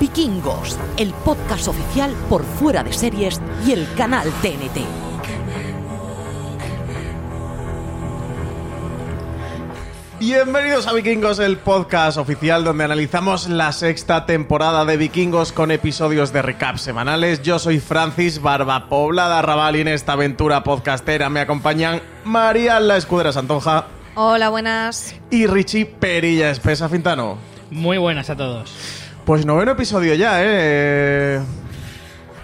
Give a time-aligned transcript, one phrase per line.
[0.00, 4.80] Vikingos, el podcast oficial por fuera de series y el canal TNT.
[10.18, 16.32] Bienvenidos a Vikingos, el podcast oficial donde analizamos la sexta temporada de Vikingos con episodios
[16.32, 17.42] de recap semanales.
[17.42, 22.98] Yo soy Francis Barba Poblada Raval y en esta aventura podcastera me acompañan María La
[22.98, 25.14] Escudera Santonja Hola, buenas.
[25.30, 27.38] y Richie Perilla Espesa Fintano.
[27.70, 28.74] Muy buenas a todos.
[29.24, 31.40] Pues noveno episodio ya, ¿eh?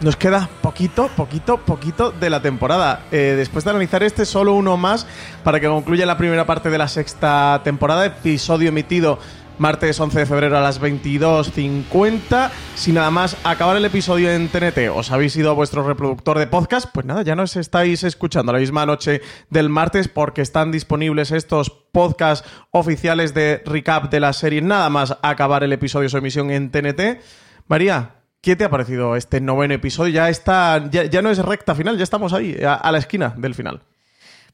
[0.00, 3.00] Nos queda poquito, poquito, poquito de la temporada.
[3.10, 5.06] Eh, después de analizar este, solo uno más
[5.42, 8.04] para que concluya la primera parte de la sexta temporada.
[8.04, 9.18] Episodio emitido
[9.58, 12.50] martes 11 de febrero a las 22.50.
[12.74, 16.46] Si nada más acabar el episodio en TNT os habéis ido a vuestro reproductor de
[16.46, 21.30] podcast, pues nada, ya nos estáis escuchando la misma noche del martes porque están disponibles
[21.30, 26.50] estos podcasts oficiales de recap de la serie nada más acabar el episodio su emisión
[26.50, 27.20] en TNT.
[27.68, 30.12] María, ¿qué te ha parecido este noveno episodio?
[30.12, 33.54] Ya está, ya, ya no es recta final, ya estamos ahí, a la esquina del
[33.54, 33.82] final.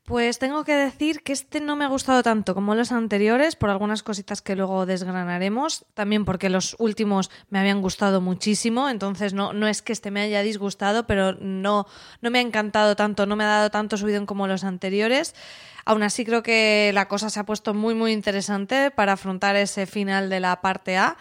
[0.05, 3.70] Pues tengo que decir que este no me ha gustado tanto como los anteriores, por
[3.70, 9.53] algunas cositas que luego desgranaremos, también porque los últimos me habían gustado muchísimo, entonces no,
[9.53, 11.86] no es que este me haya disgustado, pero no,
[12.20, 15.36] no me ha encantado tanto, no me ha dado tanto subidón como los anteriores.
[15.84, 19.86] Aún así creo que la cosa se ha puesto muy muy interesante para afrontar ese
[19.86, 21.16] final de la parte A.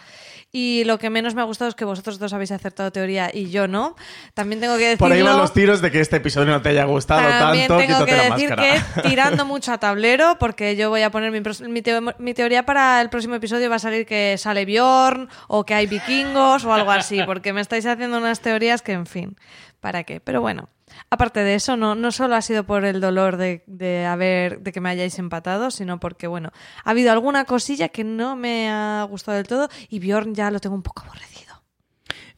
[0.54, 3.48] Y lo que menos me ha gustado es que vosotros dos habéis acertado teoría y
[3.50, 3.96] yo no.
[4.34, 4.98] También tengo que decirlo.
[5.06, 7.82] Por ahí van los tiros de que este episodio no te haya gustado También tanto,
[7.86, 8.84] tengo que la decir máscara.
[9.02, 12.34] que tirando mucho a tablero, porque yo voy a poner mi, pros- mi teo- mi
[12.34, 16.66] teoría para el próximo episodio va a salir que sale Bjorn o que hay vikingos
[16.66, 19.36] o algo así, porque me estáis haciendo unas teorías que, en fin,
[19.82, 20.20] ¿para qué?
[20.20, 20.70] Pero bueno,
[21.10, 24.72] aparte de eso, no, no solo ha sido por el dolor de, de haber, de
[24.72, 26.52] que me hayáis empatado, sino porque, bueno,
[26.84, 30.60] ha habido alguna cosilla que no me ha gustado del todo y Bjorn ya lo
[30.60, 31.42] tengo un poco aborrecido.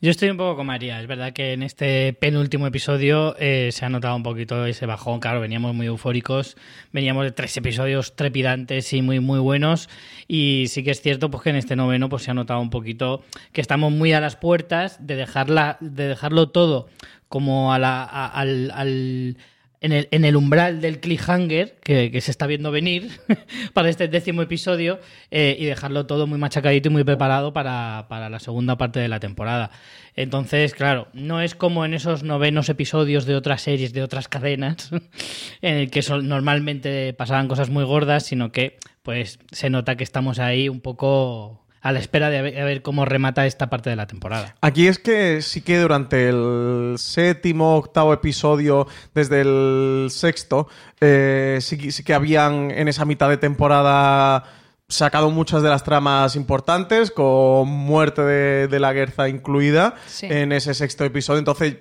[0.04, 1.00] Yo estoy un poco con María.
[1.00, 5.18] Es verdad que en este penúltimo episodio eh, se ha notado un poquito ese bajón.
[5.18, 6.58] Claro, veníamos muy eufóricos.
[6.92, 9.88] Veníamos de tres episodios trepidantes y muy, muy buenos.
[10.28, 12.68] Y sí que es cierto pues, que en este noveno pues, se ha notado un
[12.68, 13.22] poquito
[13.52, 16.90] que estamos muy a las puertas de, dejarla, de dejarlo todo
[17.28, 19.36] como a la, a- al- al
[19.80, 23.10] en el, en el umbral del cliffhanger que, se está viendo venir
[23.74, 24.98] para este décimo episodio
[25.30, 29.08] eh, y dejarlo todo muy machacadito y muy preparado para, para la segunda parte de
[29.08, 29.70] la temporada.
[30.16, 34.90] Entonces, claro, no es como en esos novenos episodios de otras series, de otras cadenas,
[35.60, 40.04] en el que sol- normalmente pasaban cosas muy gordas, sino que pues se nota que
[40.04, 43.90] estamos ahí un poco a la espera de ver, a ver cómo remata esta parte
[43.90, 44.54] de la temporada.
[44.62, 50.66] Aquí es que sí que durante el séptimo, octavo episodio, desde el sexto,
[51.00, 54.44] eh, sí, que- sí que habían en esa mitad de temporada
[54.88, 60.26] sacado muchas de las tramas importantes, con muerte de, de la Guerza incluida Sí.
[60.30, 61.38] en ese sexto episodio.
[61.38, 61.76] Entonces,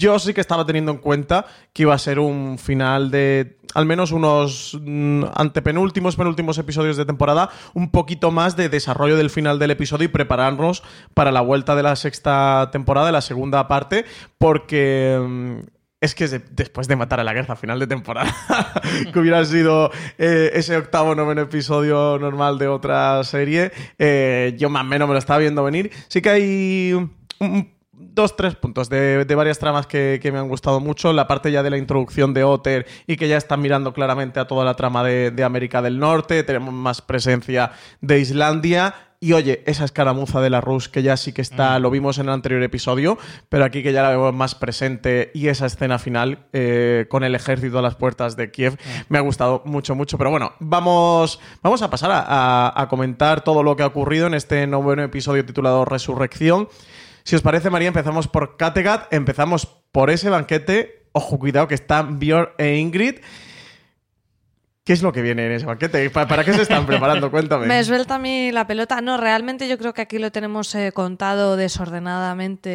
[0.00, 3.86] yo sí que estaba teniendo en cuenta que iba a ser un final de al
[3.86, 9.58] menos unos mm, antepenúltimos, penúltimos episodios de temporada, un poquito más de desarrollo del final
[9.60, 10.82] del episodio y prepararnos
[11.14, 14.04] para la vuelta de la sexta temporada, de la segunda parte,
[14.38, 15.18] porque...
[15.24, 15.58] mm,
[16.02, 18.34] es que es de- después de matar a la guerra final de temporada,
[19.12, 24.80] que hubiera sido eh, ese octavo noveno episodio normal de otra serie, eh, yo más
[24.82, 25.90] o menos me lo estaba viendo venir.
[26.08, 26.92] Sí que hay
[27.38, 31.12] un- dos, tres puntos de, de varias tramas que, que me han gustado mucho.
[31.12, 34.46] La parte ya de la introducción de Otter y que ya están mirando claramente a
[34.46, 36.42] toda la trama de, de América del Norte.
[36.42, 38.94] Tenemos más presencia de Islandia.
[39.22, 42.28] Y oye, esa escaramuza de la Rus que ya sí que está, lo vimos en
[42.28, 43.18] el anterior episodio,
[43.50, 47.34] pero aquí que ya la vemos más presente y esa escena final eh, con el
[47.34, 48.78] ejército a las puertas de Kiev
[49.10, 50.16] me ha gustado mucho, mucho.
[50.16, 54.26] Pero bueno, vamos, vamos a pasar a, a- a comentar todo lo que ha ocurrido
[54.26, 56.70] en este noveno episodio titulado Resurrección.
[57.24, 61.08] Si os parece, María, empezamos por Kattegat, empezamos por ese banquete.
[61.12, 63.20] Ojo, cuidado, que están Björn e Ingrid.
[64.90, 66.10] ¿Qué es lo que viene en ese banquete?
[66.10, 67.30] ¿Pa- ¿Para qué se están preparando?
[67.30, 67.66] Cuéntame.
[67.66, 69.00] Me suelta a mí la pelota.
[69.00, 72.70] No, realmente yo creo que aquí lo tenemos eh, contado desordenadamente,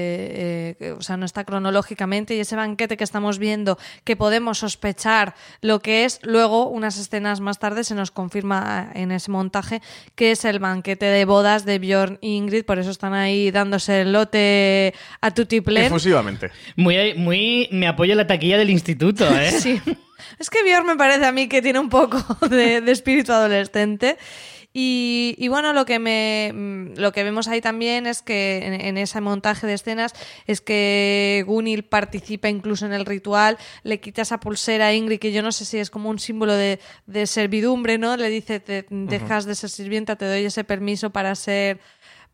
[0.80, 5.36] eh, o sea, no está cronológicamente y ese banquete que estamos viendo, que podemos sospechar
[5.60, 9.82] lo que es, luego unas escenas más tarde se nos confirma en ese montaje
[10.16, 14.00] que es el banquete de bodas de Bjorn e Ingrid, por eso están ahí dándose
[14.02, 15.84] el lote a Tutiplén.
[15.84, 16.50] Efusivamente.
[16.78, 17.68] Muy, muy.
[17.72, 19.52] Me apoyo la taquilla del instituto, ¿eh?
[19.60, 19.82] Sí.
[20.40, 22.18] Es que Bjorn me parece a mí que tiene un poco
[22.50, 24.18] de, de espíritu adolescente.
[24.78, 28.74] Y, y bueno, lo que me mm, lo que vemos ahí también es que en,
[28.74, 30.12] en ese montaje de escenas
[30.48, 35.32] es que Gunil participa incluso en el ritual, le quita esa pulsera a Ingrid, que
[35.32, 38.18] yo no sé si es como un símbolo de, de servidumbre, ¿no?
[38.18, 41.80] Le dice, te dejas de ser sirvienta, te doy ese permiso para ser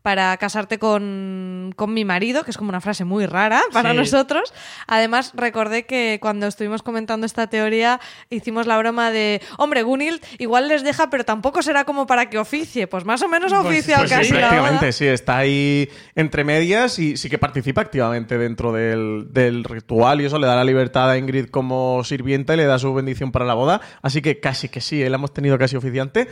[0.02, 3.96] para casarte con, con mi marido, que es como una frase muy rara para Sí.
[3.96, 4.52] nosotros.
[4.86, 8.00] Además, recordé que cuando estuvimos comentando esta teoría,
[8.30, 12.38] hicimos la broma de, hombre, Gunil igual les deja, pero tampoco será como para que
[12.38, 12.86] oficie.
[12.88, 14.92] Pues más o menos oficia Pues sí, casi la prácticamente, boda.
[14.92, 20.24] sí, está ahí entre medias y sí que participa activamente dentro del, del ritual y
[20.24, 23.44] eso le da la libertad a Ingrid como sirvienta y le da su bendición para
[23.44, 23.80] la boda.
[24.02, 26.28] Así que casi que sí, la hemos tenido casi oficiante.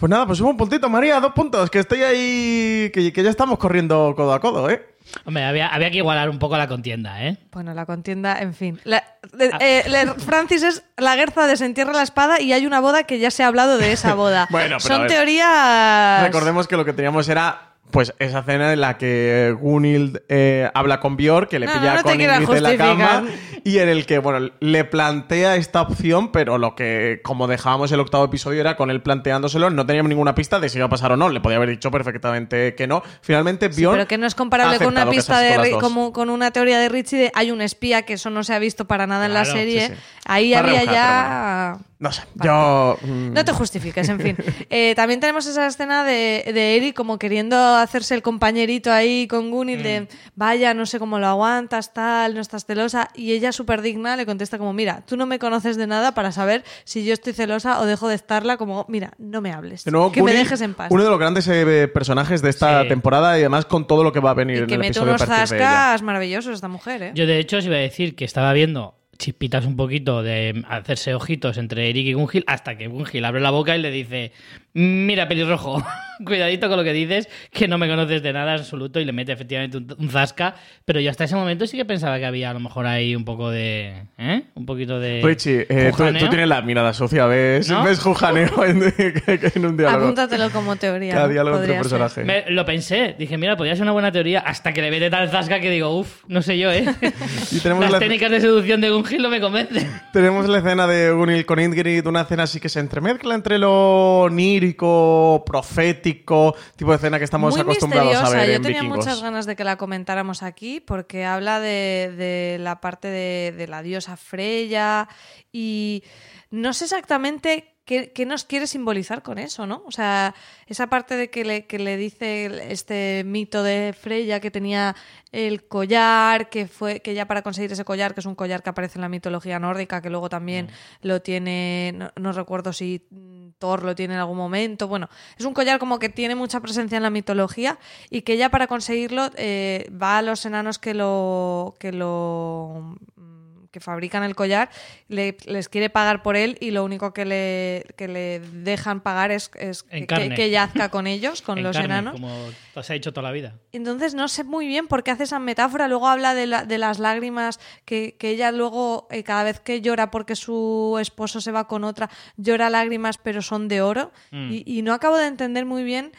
[0.00, 3.58] Pues nada, pues un puntito, María, dos puntos, que estoy ahí, que, que ya estamos
[3.58, 4.86] corriendo codo a codo, ¿eh?
[5.26, 7.36] Hombre, había, había que igualar un poco la contienda, ¿eh?
[7.52, 8.80] Bueno, la contienda, en fin.
[8.84, 13.02] La- de- eh, le- Francis es la guerza desentierra la espada y hay una boda
[13.04, 14.46] que ya se ha hablado de esa boda.
[14.50, 16.22] Bueno, pero a Son teorías...
[16.22, 21.00] Recordemos que lo que teníamos era pues esa escena en la que Gunhild eh, habla
[21.00, 23.24] con Björk, que le No, pilla no, no te con Ingrid en la cama,
[23.64, 28.00] y en el que, bueno, le plantea esta opción, pero lo que, como dejábamos el
[28.00, 31.12] octavo episodio, era con él planteándoselo, no teníamos ninguna pista de si iba a pasar
[31.12, 33.02] o no, le podía haber dicho perfectamente que no.
[33.20, 36.50] Finalmente, Sí, Björk pero que no es comparable con una pista de como con una
[36.50, 39.26] teoría de Richie de hay un espía que eso no se ha visto para nada
[39.26, 39.88] en la serie.
[39.88, 40.19] sí, sí.
[40.32, 42.96] Ahí había ya No sé, yo...
[43.02, 44.36] mm, no te justifiques, en fin.
[44.72, 49.50] Eh, también tenemos esa escena de, de Eric como queriendo hacerse el compañerito ahí con
[49.50, 49.82] Gunil Mm.
[49.82, 53.08] de vaya, no sé cómo lo aguantas, tal, no estás celosa.
[53.14, 56.30] Y ella súper digna le contesta como, mira, tú no me conoces de nada para
[56.32, 59.84] saber si yo estoy celosa o dejo de estarla, como, mira, no me hables.
[59.84, 60.88] de nuevo, que me dejes en paz.
[60.90, 62.88] Uno de los grandes eh, personajes de esta Sí.
[62.88, 64.90] temporada y además con todo lo que va a venir y en que el mete
[64.92, 67.12] episodio unos zascas maravillosos esta mujer, ¿eh?
[67.14, 71.14] Yo, de hecho, os iba a decir que estaba viendo chispitas un poquito de hacerse
[71.14, 74.32] ojitos entre Eric y Gungil hasta que Gungil abre la boca y le dice
[74.74, 75.82] mira pelirrojo
[76.24, 79.12] cuidadito con lo que dices que no me conoces de nada en absoluto y le
[79.12, 82.50] mete efectivamente un, un zasca pero yo hasta ese momento sí que pensaba que había
[82.50, 84.42] a lo mejor ahí un poco de ¿eh?
[84.54, 87.68] un poquito de Richie, eh, tú, tienes la mirada sucia, ¿ves?
[87.70, 87.82] ¿No?
[87.84, 88.82] ¿Ves jujaneo en,
[89.26, 90.04] en un diálogo?
[90.04, 91.14] Apúntatelo como teoría.
[91.14, 92.24] Cada diálogo entre.
[92.24, 95.28] Me- lo pensé, dije, mira, podría ser una buena teoría hasta que le mete tal
[95.30, 96.84] zasca que digo, uff, no sé yo, ¿eh?
[97.52, 99.88] Y tenemos Las la- técnicas de seducción de Gungil no me convencen.
[100.12, 104.28] Tenemos la escena de Gunil con Ingrid, una escena así que se entremezcla entre lo
[104.60, 108.98] onírico, profético, tipo de escena que estamos Muy acostumbrados a ver Yo en tenía Vikingos.
[108.98, 113.66] muchas ganas de que la comentáramos aquí porque habla de, de la parte de, de
[113.66, 115.08] la diosa Freya
[115.52, 116.04] y
[116.50, 119.82] no sé exactamente qué, qué nos quiere simbolizar con eso, ¿no?
[119.84, 120.32] O sea,
[120.68, 124.94] esa parte de que le, que le dice este mito de Freya que tenía
[125.32, 128.70] el collar, que fue que ya para conseguir ese collar, que es un collar que
[128.70, 130.68] aparece en la mitología nórdica, que luego también
[131.02, 134.86] lo tiene, no, no recuerdo si mm, Thor lo tiene en algún momento.
[134.86, 138.50] Bueno, es un collar como que tiene mucha presencia en la mitología y que ya
[138.50, 143.39] para conseguirlo eh, va a los enanos que lo que lo mm,
[143.70, 144.68] que fabrican el collar,
[145.08, 149.30] le- les quiere pagar por él y lo único que le, que le dejan pagar
[149.30, 152.12] es, es que, que yazca con ellos, con En los carne, enanos.
[152.14, 153.54] Como se ha dicho toda la vida.
[153.72, 155.86] Entonces no sé muy bien por qué hace esa metáfora.
[155.88, 159.80] Luego habla de, la- de las lágrimas que, que ella luego, eh, cada vez que
[159.80, 164.10] llora porque su esposo se va con otra, llora lágrimas pero son de oro.
[164.32, 164.50] Mm.
[164.52, 166.12] Y, y no acabo de entender muy bien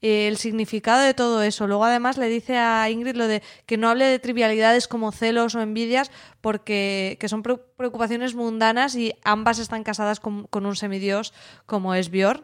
[0.00, 1.66] el significado de todo eso.
[1.66, 5.54] Luego además le dice a Ingrid lo de que no hable de trivialidades como celos
[5.54, 11.34] o envidias porque que son pre- preocupaciones mundanas y ambas están casadas con, un semidios
[11.66, 12.42] como es Bjorn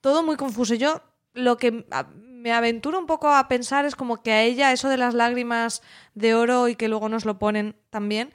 [0.00, 0.74] todo muy confuso.
[0.74, 1.00] Yo
[1.32, 1.86] lo que
[2.20, 5.80] me aventuro un poco a pensar es como que a ella eso de las lágrimas
[6.14, 8.34] de oro y que luego nos lo ponen también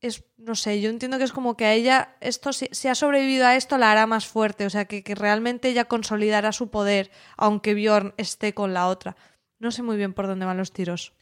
[0.00, 3.46] es, no sé, yo entiendo que es como que a ella esto, si, ha sobrevivido
[3.46, 7.10] a esto, la hará más fuerte, o sea, que, que realmente ella consolidará su poder,
[7.36, 9.16] aunque Bjorn esté con la otra.
[9.58, 11.12] No sé muy bien por dónde van los tiros.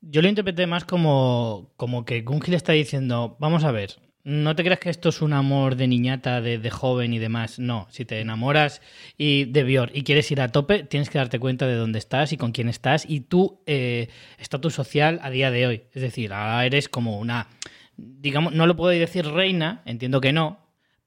[0.00, 4.62] Yo lo interpreté más como, como que Gungil está diciendo, vamos a ver, no te
[4.62, 7.58] creas que esto es un amor de niñata, de, de joven y demás.
[7.58, 8.82] No, si te enamoras
[9.16, 12.32] y de Björn y quieres ir a tope, tienes que darte cuenta de dónde estás
[12.32, 14.08] y con quién estás y tu eh,
[14.38, 15.82] estatus social a día de hoy.
[15.92, 17.48] Es decir, ahora eres como una,
[18.00, 20.58] digamos, no lo puedo decir reina, entiendo que no,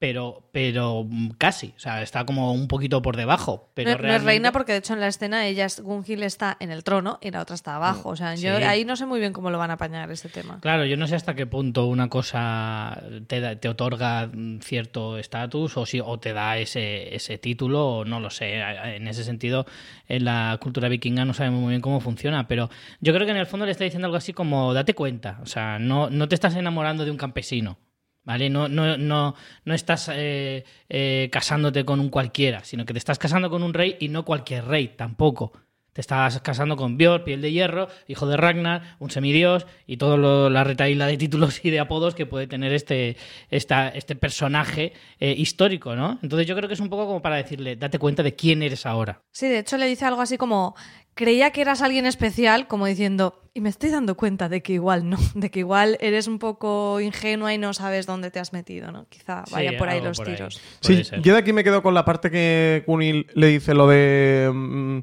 [0.04, 1.74] pero, pero mm, casi.
[1.78, 3.70] O sea, está como un poquito por debajo.
[3.74, 6.24] Pero no, no es realmente- reina porque de hecho en la escena ella, es- Gunhild
[6.24, 8.10] está en el trono y la otra está abajo.
[8.10, 8.64] O sea, yo Sí.
[8.64, 10.60] ahí no sé muy bien cómo lo van a apañar este tema.
[10.60, 15.18] Claro, yo no sé hasta qué punto una cosa te, da- te otorga mm, cierto
[15.18, 18.60] estatus o, si, o te da ese, ese título, o no lo sé.
[18.60, 19.66] En ese sentido,
[20.10, 22.70] en la cultura vikinga no sabemos muy bien cómo funciona, pero
[23.00, 25.46] yo creo que en el fondo le está diciendo algo así como date cuenta, o
[25.46, 27.78] sea, no, no te estás enamorando de un campesino.
[28.26, 28.50] ¿Vale?
[28.50, 33.20] No, no, no, no estás eh, eh, casándote con un cualquiera, sino que te estás
[33.20, 35.52] casando con un rey y no cualquier rey tampoco.
[35.94, 40.18] Te estás casando con Björn, piel de hierro, hijo de Ragnar, un semidios y toda
[40.50, 43.16] la retaíla de títulos y de apodos que puede tener este,
[43.52, 46.18] este personaje eh, histórico, ¿no?
[46.24, 48.88] Entonces yo creo que es un poco como para decirle, date cuenta de quién eres
[48.88, 49.22] ahora.
[49.32, 50.76] Sí, de hecho le dice algo así como,
[51.14, 55.08] creía que eras alguien especial, como diciendo, y me estoy dando cuenta de que igual
[55.08, 58.92] no, de que igual eres un poco ingenua y no sabes dónde te has metido,
[58.92, 59.06] ¿no?
[59.10, 60.60] Quizá vaya Sí, por ahí los por tiros.
[60.82, 61.22] Sí, ser.
[61.22, 65.00] yo de aquí me quedo con la parte que Kunil le dice lo de mm,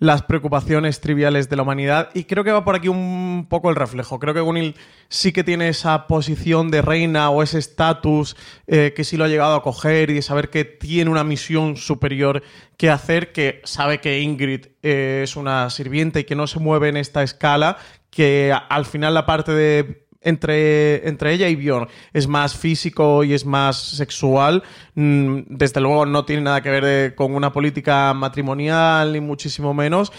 [0.00, 3.76] las preocupaciones triviales de la humanidad y creo que va por aquí un poco el
[3.76, 4.18] reflejo.
[4.18, 4.74] Creo que Kunil
[5.08, 9.28] sí que tiene esa posición de reina o ese estatus eh, que sí lo ha
[9.28, 12.42] llegado a coger y de saber que tiene una misión superior
[12.76, 16.88] que hacer, que sabe que Ingrid eh, es una sirvienta y que no se mueve
[16.88, 17.76] en esta escala,
[18.12, 23.32] que al final la parte de entre, entre ella y Bjorn es más físico y
[23.34, 24.62] es más sexual.
[24.94, 29.74] Mm, Desde luego no tiene nada que ver eh, con una política matrimonial, ni muchísimo
[29.74, 30.12] menos.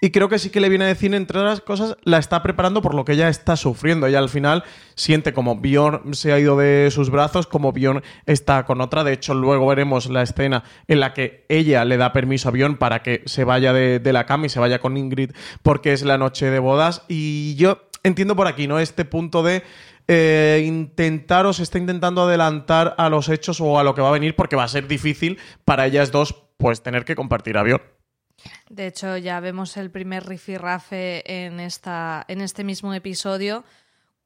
[0.00, 2.80] Y creo que sí que le viene a decir, entre otras cosas, la está preparando
[2.80, 4.06] por lo que ella está sufriendo.
[4.06, 4.64] Ella al final
[4.94, 9.04] siente como Bjorn se ha ido de sus brazos, como Bjorn está con otra.
[9.04, 12.78] De hecho, luego veremos la escena en la que ella le da permiso a Bjorn
[12.78, 16.16] para que se vaya de, la cama y se vaya con Ingrid porque es la
[16.16, 17.02] noche de bodas.
[17.06, 18.78] Y yo entiendo por aquí, ¿no?
[18.78, 19.62] Este punto de
[20.08, 24.08] eh, intentar o se está intentando adelantar a los hechos o a lo que va
[24.08, 27.82] a venir porque va a ser difícil para ellas dos pues tener que compartir avión.
[28.68, 33.64] De hecho, ya vemos el primer rifirrafe en, esta, en este mismo episodio,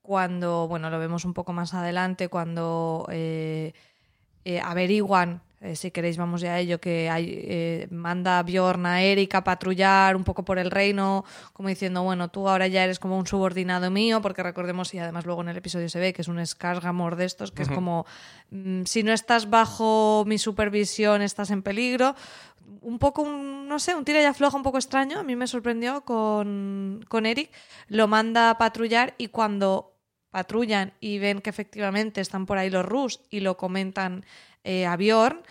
[0.02, 3.72] cuando, bueno, lo vemos un poco más adelante, cuando eh,
[4.44, 9.00] eh, averiguan, eh, si queréis vamos ya a ello, que hay, eh, manda Bjorn a
[9.00, 12.98] Eric a patrullar un poco por el reino, como diciendo, bueno, tú ahora ya eres
[12.98, 16.20] como un subordinado mío, porque recordemos, y además luego en el episodio se ve que
[16.20, 18.04] es un escargamor de estos, que es como,
[18.50, 22.14] mm, si no estás bajo mi supervisión, estás en peligro.
[22.82, 25.46] Un poco, un, no sé, un tira y afloja un poco extraño, a mí me
[25.46, 27.50] sorprendió con, con Eric,
[27.88, 29.94] lo manda a patrullar y cuando
[30.30, 34.26] patrullan y ven que efectivamente están por ahí los Rus y lo comentan
[34.64, 35.42] eh, a Bjorn,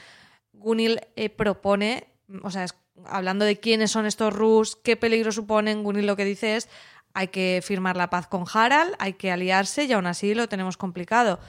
[0.53, 2.07] Gunil eh, propone,
[2.43, 6.25] o sea, es- hablando de quiénes son estos Rus, qué peligro suponen, Gunil lo que
[6.25, 6.69] dice es
[7.15, 10.77] hay que firmar la paz con Harald, hay que aliarse y aún así lo tenemos
[10.77, 11.39] complicado.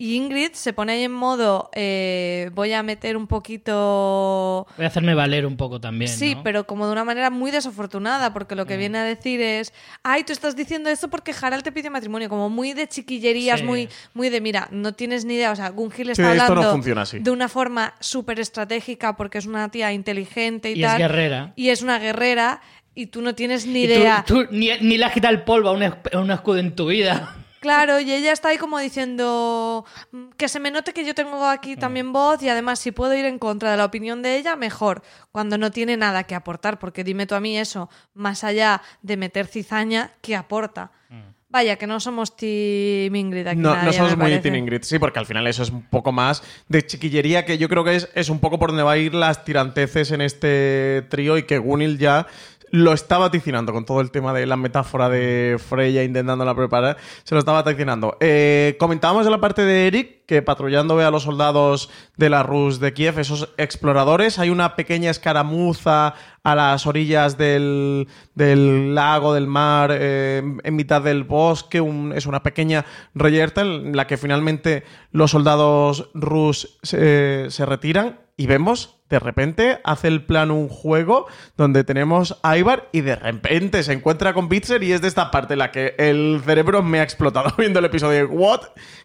[0.00, 4.88] Y Ingrid se pone ahí en modo, eh, voy a meter un poquito Voy a
[4.88, 6.08] hacerme valer un poco también.
[6.10, 6.42] Sí, ¿no?
[6.42, 8.78] pero como de una manera muy desafortunada, porque lo que Mm.
[8.78, 12.48] viene a decir es, ay, tú estás diciendo esto porque Harald te pide matrimonio, como
[12.48, 13.66] muy de chiquillerías, Sí.
[13.66, 17.02] muy, muy de, mira, no tienes ni idea, o sea, Gunhild Sí, está hablando funciona
[17.02, 17.18] así.
[17.18, 20.98] de una forma súper estratégica porque es una tía inteligente y, Y es tal.
[20.98, 21.52] guerrera.
[21.56, 22.60] Y es una guerrera
[22.94, 24.24] y tú no tienes ni Y tú- idea.
[24.26, 26.74] tú ni, ni le has quitado el polvo a un, esc- a un escudo en
[26.76, 27.34] tu vida.
[27.60, 31.44] Claro, y ella está ahí como diciendo "Mm, que se me note que yo tengo
[31.46, 31.78] aquí Mm.
[31.78, 35.02] también voz y además si puedo ir en contra de la opinión de ella, mejor,
[35.32, 39.16] cuando no tiene nada que aportar, porque dime tú a mí eso, más allá de
[39.16, 40.92] meter cizaña, ¿qué aporta?
[41.08, 41.20] Mm.
[41.50, 44.38] Vaya, que no somos Team Ingrid aquí No, nadie, no somos muy.
[44.38, 47.70] Team Ingrid, sí, porque al final eso es un poco más de chiquillería, que yo
[47.70, 51.06] creo que es, es un poco por donde va a ir las tiranteces en este
[51.08, 52.26] trío y que Gunil ya
[52.70, 57.34] lo está vaticinando con todo el tema de la metáfora de Freya intentándola preparar, se
[57.34, 58.16] lo está vaticinando.
[58.20, 62.42] Eh, comentábamos en la parte de Eric que patrullando ve a los soldados de la
[62.42, 66.14] Rus de Kiev, esos exploradores, hay una pequeña escaramuza
[66.48, 71.82] a las orillas del, del lago, del mar, eh, en mitad del bosque,
[72.14, 78.46] es una pequeña reyerta en la que finalmente los soldados rus se, se retiran y
[78.46, 81.26] vemos, de repente, hace el plan un juego
[81.56, 85.32] donde tenemos a Ivar y de repente se encuentra con Bitzer y es de esta
[85.32, 88.28] parte la que el cerebro me ha explotado viendo el episodio.
[88.30, 88.60] ¿What?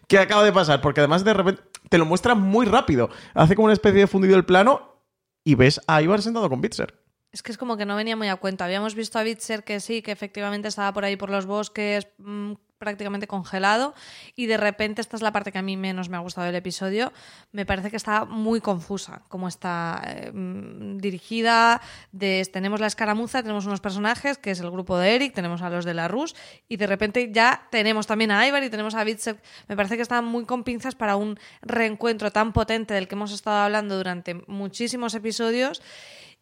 [0.06, 0.80] ¿Qué acaba de pasar?
[0.80, 3.10] Porque además de repente te lo muestra muy rápido.
[3.34, 5.02] Hace como una especie de fundido el plano
[5.42, 7.03] y ves a Ivar sentado con Bitzer.
[7.34, 8.64] Es que es como que no venía muy a cuenta.
[8.64, 12.52] Habíamos visto a Bitzer que sí, que efectivamente estaba por ahí por los bosques mm,
[12.78, 13.92] prácticamente congelado
[14.36, 16.54] y de repente esta es la parte que a mí menos me ha gustado del
[16.54, 17.12] episodio.
[17.50, 21.80] Me parece que está muy confusa, como está eh, mm, dirigida.
[22.12, 25.70] De, tenemos la escaramuza, tenemos unos personajes, que es el grupo de Eric, tenemos a
[25.70, 26.36] los de la Rus
[26.68, 29.42] y de repente ya tenemos también a Ivar y tenemos a Bitzer.
[29.66, 33.32] Me parece que están muy con pinzas para un reencuentro tan potente del que hemos
[33.32, 35.82] estado hablando durante muchísimos episodios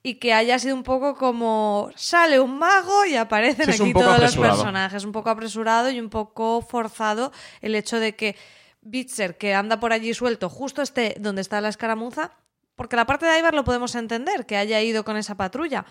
[0.02, 4.18] y que haya sido un poco como sale un mago y aparecen Sí, aquí todos
[4.18, 5.04] los personajes.
[5.04, 8.36] Un poco apresurado y un poco forzado el hecho de que
[8.80, 12.32] Bitzer, que anda por allí suelto, justo esté donde está la escaramuza,
[12.74, 15.86] porque la parte de Ivar lo podemos entender, que haya ido con esa patrulla.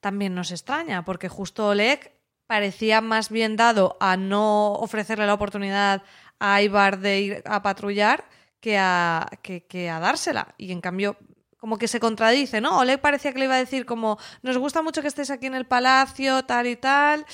[0.00, 2.12] También nos extraña, porque justo Oleg
[2.46, 6.02] parecía más bien dado a no ofrecerle la oportunidad
[6.38, 8.24] a Ivar de ir a patrullar
[8.60, 10.54] que a, que, que a dársela.
[10.58, 11.16] Y en cambio,
[11.64, 12.78] como que se contradice, ¿no?
[12.80, 15.54] Oleg parecía que le iba a decir como, nos gusta mucho que estés aquí en
[15.54, 17.24] el palacio, tal y tal.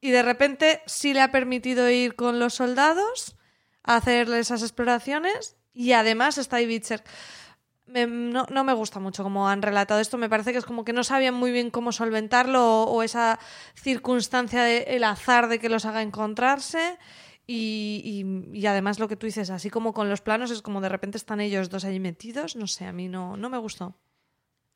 [0.00, 3.36] Y de repente sí le ha permitido ir con los soldados
[3.84, 5.54] a hacer esas exploraciones.
[5.72, 7.04] Y además está ahí Bitzer.
[7.86, 10.18] Me- no, no me gusta mucho cómo han relatado esto.
[10.18, 13.38] Me parece que es como que no sabían muy bien cómo solventarlo o, o esa
[13.76, 16.98] circunstancia del azar de que los haga encontrarse.
[17.52, 18.22] Y,
[18.54, 21.18] y- además lo que tú dices, así como con los planos, es como de repente
[21.18, 22.54] están ellos dos allí metidos.
[22.56, 23.96] No sé, a mí no, no me gustó.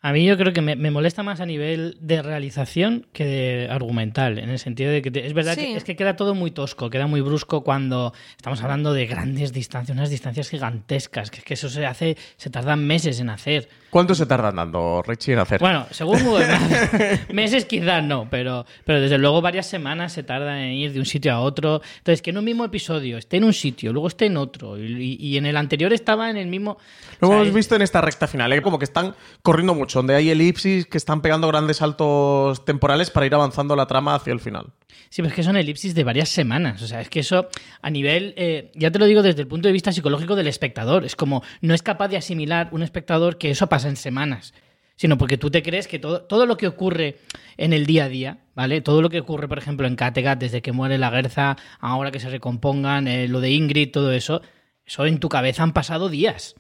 [0.07, 3.69] A mí yo creo que me, me molesta más a nivel de realización que de
[3.71, 5.63] argumental, en el sentido de que te- es verdad Sí.
[5.63, 9.55] que es que queda todo muy tosco, queda muy brusco cuando estamos hablando de grandes
[9.55, 13.67] distancias, unas distancias gigantescas, que es que eso se hace, se tardan meses en hacer.
[13.89, 15.61] ¿Cuánto se tardan dando, Richie, en hacer?
[15.61, 20.63] Bueno, según Google Maps, meses quizás no, pero, pero desde luego varias semanas se tarda
[20.67, 21.81] en ir de un sitio a otro.
[21.99, 25.17] Entonces, que en un mismo episodio esté en un sitio, luego esté en otro, y,
[25.19, 26.77] y en el anterior estaba en el mismo...
[27.21, 28.61] Lo o sea, hemos es- visto en esta recta final, ¿eh?
[28.61, 33.27] como que están corriendo mucho, donde hay elipsis, que están pegando grandes saltos temporales para
[33.27, 34.73] ir avanzando la trama hacia el final.
[35.09, 36.83] Sí, pero es que son elipsis de varias semanas.
[36.83, 37.49] O sea, es que eso
[37.83, 41.05] a nivel, eh, ya te lo digo desde el punto de vista psicológico del espectador.
[41.05, 44.55] Es como no es capaz de asimilar un espectador que eso pasa en semanas.
[44.97, 47.19] Sino porque tú te crees que todo, todo lo que ocurre
[47.57, 48.81] en el día a día, ¿vale?
[48.81, 52.21] Todo lo que ocurre, por ejemplo, en Kattegat, desde que muere la Guerza, ahora que
[52.21, 54.41] se recompongan, eh, lo de Ingrid, todo eso,
[54.85, 56.55] eso en tu cabeza han pasado días.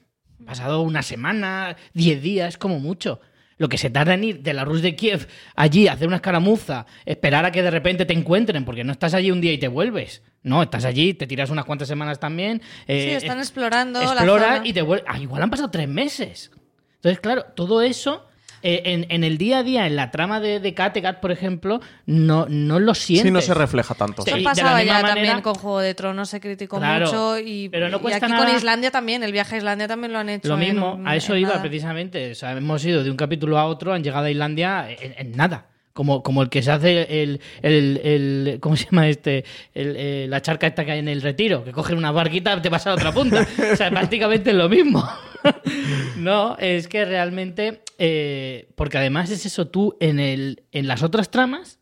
[0.46, 3.20] Pasado una semana, diez días, como mucho.
[3.56, 6.86] Lo que se tarda en ir de la Rus de Kiev allí, hacer una escaramuza,
[7.06, 9.68] esperar a que de repente te encuentren, porque no estás allí un día y te
[9.68, 10.22] vuelves.
[10.42, 12.60] No, estás allí, te tiras unas cuantas semanas también.
[12.88, 14.66] eh, sí, están explorando la Explora zona.
[14.66, 15.06] y te vuelves.
[15.08, 16.50] Ah, igual han pasado tres meses.
[16.96, 18.26] Entonces, claro, todo eso.
[18.66, 21.80] Eh, en, en el día a día, en la trama de, de Kattegat, por ejemplo,
[22.06, 23.26] no, no lo sientes.
[23.26, 24.22] Sí, no se refleja tanto.
[24.22, 27.88] Sí, pasaba ya manera- también con Juego de Tronos, se criticó Claro, mucho y, pero
[27.90, 30.30] no y cuesta aquí nada- con Islandia también, el viaje a Islandia también lo han
[30.30, 30.48] hecho.
[30.48, 31.60] Lo mismo, en- a eso iba nada.
[31.60, 32.32] precisamente.
[32.32, 35.36] O sea, hemos ido de un capítulo a otro, han llegado a Islandia en, en
[35.36, 35.66] nada.
[35.94, 39.44] Como, como el que se hace el, el, el- ¿cómo se llama este?
[39.72, 42.68] El, eh, la charca esta que hay en el retiro, que cogen una barquita te
[42.68, 43.46] vas a la otra punta.
[43.72, 45.02] O sea, prácticamente es lo mismo.
[46.16, 51.30] no, es que realmente, eh, porque además es eso, tú en, el, en las otras
[51.30, 51.78] tramas,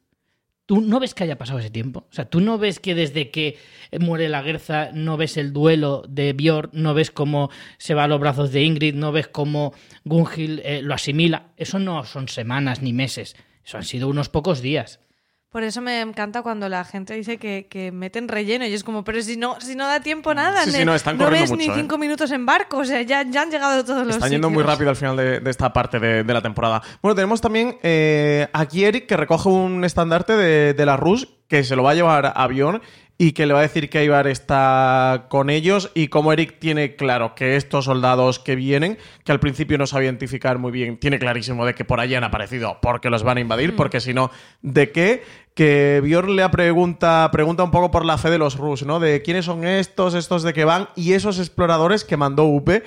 [0.66, 2.06] tú no ves que haya pasado ese tiempo.
[2.10, 3.56] O sea, tú no ves que desde que
[3.98, 8.08] muere la Guerza, no ves el duelo de Björn, no ves cómo se va a
[8.08, 9.72] los brazos de Ingrid, no ves cómo
[10.04, 11.46] Gunhild eh, lo asimila.
[11.56, 13.36] Eso no son semanas ni meses.
[13.64, 14.98] Eso han sido unos pocos días.
[15.50, 19.04] Por eso me encanta cuando la gente dice que, que meten relleno y es como,
[19.04, 21.56] pero si no, si no da tiempo nada, Sí, sí, ne- no, están ves mucho,
[21.56, 21.72] ni ¿eh?
[21.76, 24.62] cinco minutos en barco, o sea, ya, ya han llegado todos los Están yendo muy
[24.62, 26.80] rápido al final de, de esta parte de, de la temporada.
[27.02, 31.64] Bueno, tenemos también eh, aquí Eric que recoge un estandarte de, de la Rus que
[31.64, 32.80] se lo va a llevar a Bjorn
[33.18, 36.96] y que le va a decir que Ivar está con ellos y como Eric tiene
[36.96, 41.18] claro que estos soldados que vienen, que al principio no sabe identificar muy bien, tiene
[41.18, 44.30] clarísimo de que por allí han aparecido porque los van a invadir, porque si no,
[44.62, 45.22] ¿de qué?
[45.54, 48.98] Que Bjorn le pregunta, pregunta un poco por la fe de los Rus, ¿no?
[48.98, 52.82] De quiénes son estos, estos de qué van y esos exploradores que mandó Upe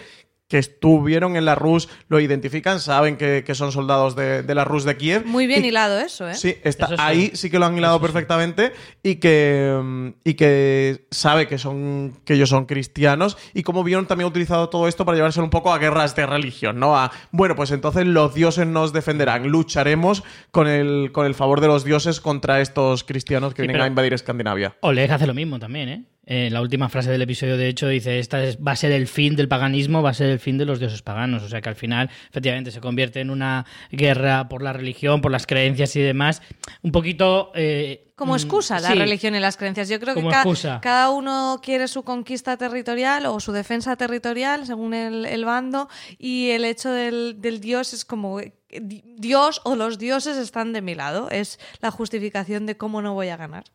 [0.48, 4.64] que estuvieron en la Rus, lo identifican, saben que, que son soldados de, de la
[4.64, 5.26] Rus de Kiev.
[5.26, 6.36] Muy bien Y- hilado eso, ¿eh?
[6.36, 7.02] Sí, está, Eso sí.
[7.04, 8.12] ahí sí que lo han hilado Eso sí.
[8.14, 14.06] perfectamente y que, y que sabe que, son, que ellos son cristianos y como vieron
[14.06, 16.96] también ha utilizado todo esto para llevarse un poco a guerras de religión, ¿no?
[16.96, 21.68] A, bueno, pues entonces los dioses nos defenderán, lucharemos con el, con el favor de
[21.68, 24.76] los dioses contra estos cristianos que Sí, vienen a invadir Escandinavia.
[24.82, 26.04] Oleg hace lo mismo también, ¿eh?
[26.28, 29.08] Eh, la última frase del episodio, de hecho, dice, esta es- va a ser el
[29.08, 31.44] fin del paganismo, va a ser el fin de los dioses paganos.
[31.44, 35.32] O sea que al final, efectivamente, se convierte en una guerra por la religión, por
[35.32, 36.42] las creencias y demás.
[36.82, 37.52] Un poquito...
[37.54, 38.96] eh, Como mm, excusa la sí.
[38.96, 39.88] religión y las creencias.
[39.90, 40.44] Yo creo que ca-
[40.82, 46.50] cada uno quiere su conquista territorial o su defensa territorial, según el, el bando, y
[46.52, 50.82] el hecho del, del dios es como eh, di- Dios o los dioses están de
[50.82, 51.30] mi lado.
[51.30, 53.66] Es la justificación de cómo no voy a ganar.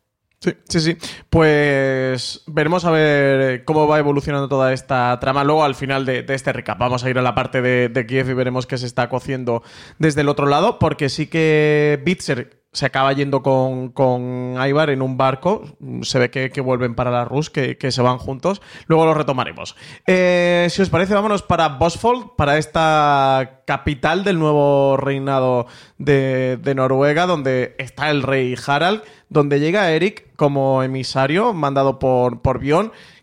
[0.43, 0.97] Sí, sí, sí.
[1.29, 5.43] Pues veremos a ver cómo va evolucionando toda esta trama.
[5.43, 8.05] Luego, al final de, de este recap, vamos a ir a la parte de, de
[8.07, 9.61] Kiev y veremos qué se está cociendo
[9.99, 15.01] desde el otro lado, porque sí que Bitzer se acaba yendo con, con Ivar en
[15.01, 15.63] un barco.
[16.03, 18.61] Se ve que, que vuelven para la Rus, que, que se van juntos.
[18.87, 19.75] Luego lo retomaremos.
[20.07, 26.75] Eh, si os parece, vámonos para Bosfold, para esta capital del nuevo reinado de, de
[26.75, 32.59] Noruega, donde está el rey Harald, donde llega Eric como emisario, mandado por, por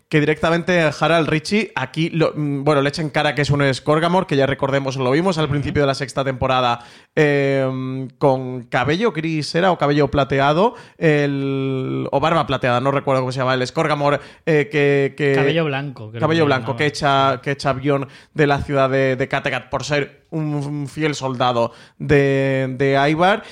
[0.09, 4.25] que directamente Harald Richie aquí, lo- mm, bueno, le echan cara que es un Scorgamor,
[4.25, 6.79] que ya recordemos, lo vimos al principio de la sexta temporada,
[7.15, 9.71] eh, con cabello gris, ¿era?
[9.71, 14.67] O cabello plateado, el, o barba plateada, no recuerdo cómo se llama, el Scorgamor eh,
[14.71, 16.09] que, que- Cabello blanco.
[16.09, 19.69] creo Cabello que blanco, que echa, que echa avión de la ciudad de, de Kattegat
[19.69, 23.43] por ser un fiel soldado de, de Ivar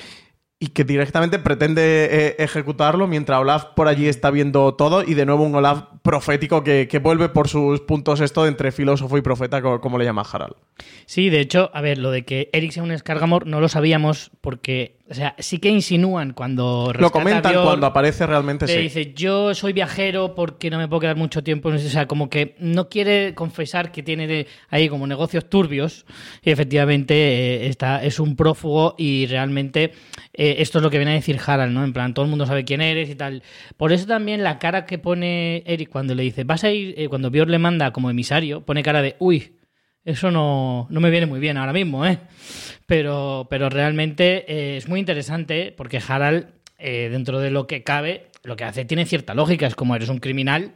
[0.60, 5.24] y que directamente pretende eh, ejecutarlo mientras Olaf por allí está viendo todo y de
[5.24, 9.62] nuevo un Olaf profético que, que vuelve por sus puntos esto entre filósofo y profeta,
[9.62, 10.54] co- como, le llama Harald.
[11.06, 14.32] Sí, de hecho, a ver, lo de que Eric sea un escargamor no lo sabíamos
[14.40, 18.78] porque, o sea, sí que insinúan cuando Lo comentan Bjorn, cuando aparece realmente, le sí.
[18.80, 21.70] dice, yo soy viajero porque no me puedo quedar mucho tiempo.
[21.70, 26.04] O sea, como que no quiere confesar que tiene de ahí como negocios turbios.
[26.42, 29.92] Y efectivamente eh, está, es un prófugo y realmente
[30.34, 31.84] eh, esto es lo que viene a decir Harald, ¿no?
[31.84, 33.42] En plan, todo el mundo sabe quién eres y tal.
[33.78, 37.08] Por eso también la cara que pone Eric cuando le dice, vas a ir, eh,
[37.08, 39.54] cuando Bjorn le manda como emisario, pone cara de, uy,
[40.04, 42.18] eso no, no me viene muy bien ahora mismo, ¿eh?
[42.88, 46.46] Pero, pero realmente eh, es muy interesante porque Harald,
[46.78, 49.66] eh, dentro de lo que cabe, lo que hace tiene cierta lógica.
[49.66, 50.72] Es como eres un criminal,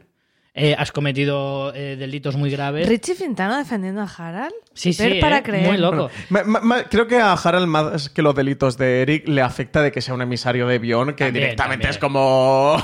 [0.53, 2.87] eh, has cometido eh, delitos muy graves.
[2.87, 4.53] Richie Fintano defendiendo a Harald.
[4.75, 5.67] Sí, sí, para eh, creer.
[5.67, 6.11] muy loco.
[6.29, 9.81] Ma- ma- ma- creo que a Harald más que los delitos de Eric le afecta
[9.81, 11.89] de que sea un emisario de Bion, que También, directamente también.
[11.89, 12.77] es como...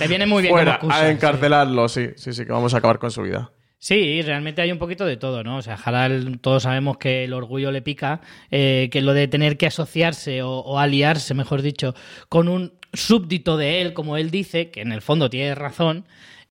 [0.00, 1.12] Le viene muy bien como Fuera, excusa, a sí.
[1.12, 3.52] encarcelarlo, sí, sí, sí, que vamos a acabar con su vida.
[3.84, 5.58] Sí, realmente hay un poquito de todo, ¿no?
[5.58, 9.58] O sea, Harald, todos sabemos que el orgullo le pica, eh, que lo de tener
[9.58, 11.94] que asociarse o, o aliarse, mejor dicho,
[12.30, 16.06] con un súbdito de él, como él dice, que en el fondo tiene razón,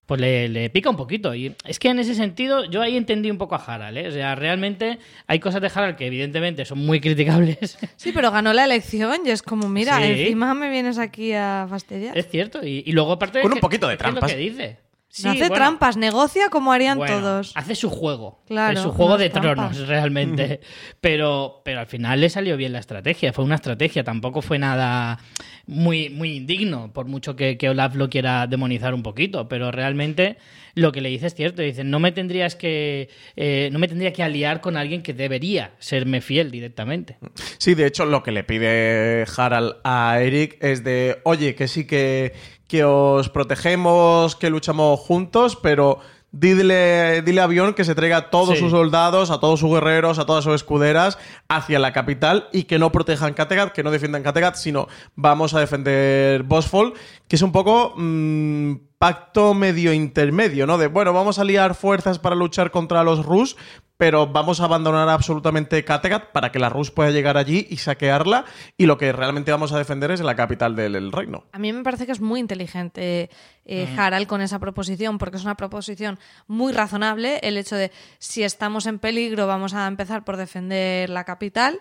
[0.06, 1.34] pues le, le pica un poquito.
[1.34, 4.06] Y es que en ese sentido yo ahí entendí un poco a Harald, ¿eh?
[4.06, 7.76] O sea, realmente hay cosas de Harald que evidentemente son muy criticables.
[7.96, 10.04] Sí, pero ganó la elección y es como, mira, Sí.
[10.22, 12.16] encima me vienes aquí a fastidiar.
[12.16, 12.64] es cierto.
[12.64, 13.40] Y, y luego aparte...
[13.40, 14.30] Con un poquito de que es lo trampas.
[14.32, 14.83] que dice.
[15.14, 15.54] Sí, no hace bueno.
[15.54, 17.52] trampas, negocia como harían Bueno, todos.
[17.54, 18.42] Hace su juego.
[18.48, 20.58] Claro, Es su juego de tronos, realmente.
[21.00, 23.32] pero, pero al final le salió bien la estrategia.
[23.32, 25.20] Fue una estrategia, tampoco fue nada
[25.68, 29.46] muy, muy indigno, por mucho que, que Olaf lo quiera demonizar un poquito.
[29.46, 30.36] Pero realmente
[30.74, 31.62] lo que le dice es cierto.
[31.62, 33.08] Dice, no me tendrías que.
[33.36, 37.18] eh, no me tendría que aliar con alguien que debería serme fiel directamente.
[37.58, 41.86] Sí, de hecho, lo que le pide Harald a Eric es de, oye, que sí
[41.86, 42.32] que,
[42.68, 45.98] que os protegemos, que luchamos juntos, pero
[46.32, 48.60] dile, dile a Bion que se traiga a todos Sí.
[48.60, 51.16] sus soldados, a todos sus guerreros, a todas sus escuderas
[51.48, 55.60] hacia la capital y que no protejan Kattegat, que no defiendan Kattegat, sino vamos a
[55.60, 56.94] defender Bosfall,
[57.28, 60.78] que es un poco mm, pacto medio intermedio, ¿no?
[60.78, 63.56] De, bueno, vamos a liar fuerzas para luchar contra los Rus,
[63.96, 68.44] pero vamos a abandonar absolutamente Kattegat para que la Rus pueda llegar allí y saquearla
[68.76, 71.44] y lo que realmente vamos a defender es la capital del el reino.
[71.52, 73.30] A mí me parece que es muy inteligente
[73.64, 77.38] eh, Harald con esa proposición, porque es una proposición muy razonable.
[77.42, 81.80] El hecho de si estamos en peligro, vamos a empezar por defender la capital.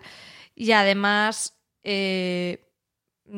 [0.55, 2.72] Y además, eh,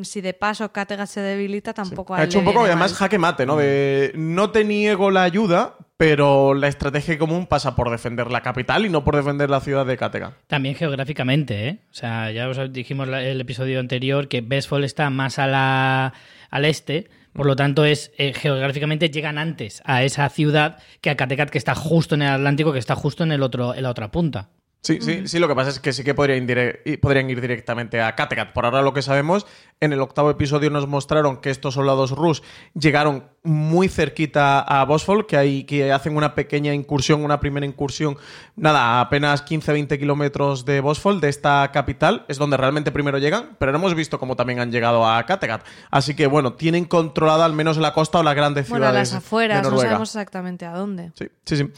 [0.02, 2.98] si de paso Kattegat se debilita, tampoco a Ha hecho un poco, además, mal.
[3.00, 3.56] jaque mate, ¿no?
[3.56, 8.86] De no te niego la ayuda, pero la estrategia común pasa por defender la capital
[8.86, 10.34] y no por defender la ciudad de Kattegat.
[10.48, 11.80] También geográficamente, ¿eh?
[11.92, 16.14] O sea, ya os dijimos el episodio anterior que Bestfall está más a la,
[16.50, 21.18] al este, por lo tanto es eh, geográficamente llegan antes a esa ciudad que a
[21.18, 23.92] Kattegat que está justo en el Atlántico, que está justo en el otro en la
[23.92, 24.50] otra punta.
[24.86, 28.54] Sí, sí, sí, lo que pasa es que sí que podrían, ir directamente a Kattegat.
[28.54, 29.48] Por ahora lo que sabemos,
[29.80, 32.44] en el octavo episodio nos mostraron que estos soldados rus
[32.76, 38.18] llegaron muy cerquita a Bosfol, que, hay, que hacen una pequeña incursión, una primera incursión,
[38.56, 43.72] nada, apenas 15-20 kilómetros de Bosfol, de esta capital, es donde realmente primero llegan, pero
[43.72, 45.66] no hemos visto cómo también han llegado a Kattegat.
[45.92, 49.18] Así que bueno, tienen controlada al menos la costa o las grandes Bueno, ciudades las
[49.24, 51.12] afueras, de no sabemos exactamente a dónde.
[51.16, 51.72] Sí, sí, sí.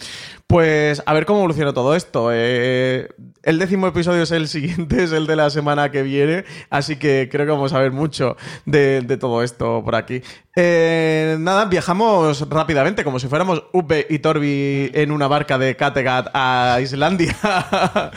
[0.47, 2.30] Pues a ver cómo evoluciona todo esto.
[2.32, 3.10] Eh,
[3.43, 7.30] el décimo episodio es el siguiente, es el de la semana que viene, así que
[7.32, 10.21] creo que vamos a ver mucho de, de todo esto por aquí.
[10.59, 16.29] Eh, nada, viajamos rápidamente, como si fuéramos Upe y Torbi en una barca de Kattegat
[16.33, 17.35] a Islandia,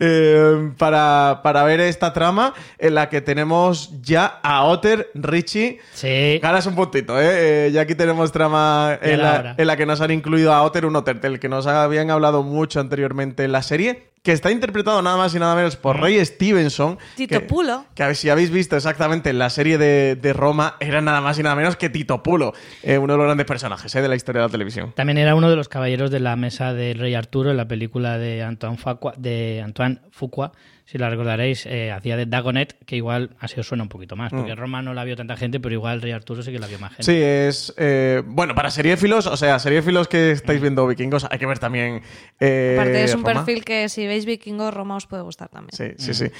[0.00, 5.78] eh, para, para ver esta trama en la que tenemos ya a Otter, Richie.
[5.92, 6.40] Sí.
[6.42, 7.66] Ganas un puntito, ¿eh?
[7.66, 10.86] Eh, Ya aquí tenemos trama en la, en la que nos han incluido a Otter,
[10.86, 15.02] un Otter del que nos habían hablado mucho anteriormente en la serie, que está interpretado
[15.02, 16.98] nada más y nada menos por Ray Stevenson.
[17.14, 17.84] Tito que- Pulo.
[17.94, 21.20] que a ver, si habéis visto exactamente en la serie de, de Roma, era nada
[21.20, 24.08] más y nada menos que Tito Pulo, eh, uno de los grandes personajes eh, de
[24.08, 24.92] la historia de la televisión.
[24.96, 28.16] También era uno de los caballeros de la mesa del rey Arturo en la película
[28.16, 30.52] de Antoine Fuqua, de Antoine Fuqua
[30.86, 34.30] si la recordaréis, eh, hacía de Dagonet, que igual así os suena un poquito más,
[34.32, 36.66] porque Roma no la vio tanta gente, pero igual el rey Arturo sí que la
[36.66, 37.04] vio más gente.
[37.04, 37.72] Sí, es.
[37.78, 42.02] eh, bueno, para seriéfilos, o sea, seriéfilos que estáis viendo vikingos, hay que ver también.
[42.38, 43.34] eh, Aparte, es un Roma.
[43.44, 45.72] perfil que si veis vikingos, Roma os puede gustar también.
[45.74, 46.30] Sí, sí, sí.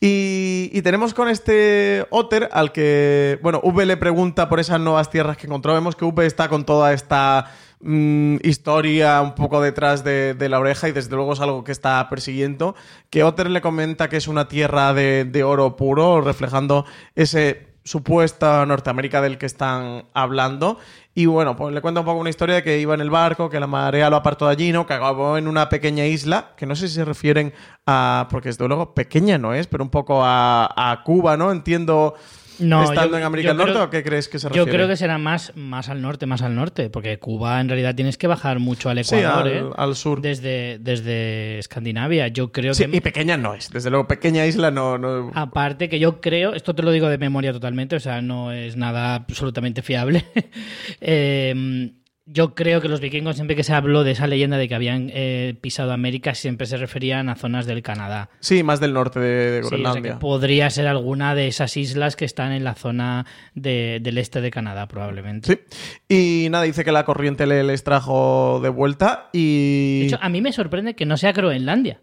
[0.00, 5.10] Y, y tenemos con este Otter al que, bueno, V le pregunta por esas nuevas
[5.10, 5.72] tierras que encontró.
[5.72, 7.50] Vemos que V está con toda esta
[7.84, 12.08] mm, historia un poco detrás de, la oreja y desde luego es algo que está
[12.08, 12.74] persiguiendo.
[13.10, 19.20] Que Otter le comenta que es una tierra de, oro puro, reflejando ese supuesta Norteamérica
[19.20, 20.78] del que están hablando.
[21.14, 23.50] Y bueno, pues le cuenta un poco una historia de que iba en el barco,
[23.50, 24.86] que la marea lo apartó de allí, ¿no?
[24.86, 27.52] Que acabó en una pequeña isla, que no sé si se refieren
[27.86, 28.26] a.
[28.30, 31.52] Porque desde luego pequeña no es, pero un poco a Cuba, ¿no?
[31.52, 32.14] Entiendo.
[32.58, 34.50] No, estando yo- en América yo del Norte creo- o qué crees que se Yo
[34.50, 34.70] refiere?
[34.72, 38.16] creo que será más, más al norte, más al norte, porque Cuba en realidad tienes
[38.16, 39.64] que bajar mucho al Sí, Ecuador, al, ¿eh?
[39.76, 40.20] al sur.
[40.20, 42.28] Desde, desde Escandinavia.
[42.28, 42.96] Yo creo Sí, que.
[42.96, 43.70] y pequeña no es.
[43.70, 44.98] Desde luego, pequeña isla no.
[44.98, 45.30] no...
[45.34, 48.76] Aparte que yo creo, esto te lo digo de memoria totalmente, o sea, no es
[48.76, 50.24] nada absolutamente fiable.
[51.00, 51.90] Eh,
[52.26, 55.10] yo creo que los vikingos, siempre que se habló de esa leyenda de que habían
[55.12, 58.30] eh, pisado América, siempre se referían a zonas del Canadá.
[58.40, 60.18] Sí, más del norte de, de Sí, o sea, Groenlandia.
[60.18, 64.50] podría ser alguna de esas islas que están en la zona de- del este de
[64.50, 65.66] Canadá, probablemente.
[66.08, 66.44] Sí.
[66.46, 70.00] Y nada, dice que la corriente le les trajo de vuelta y.
[70.00, 72.00] De hecho, a mí me sorprende que no sea Groenlandia.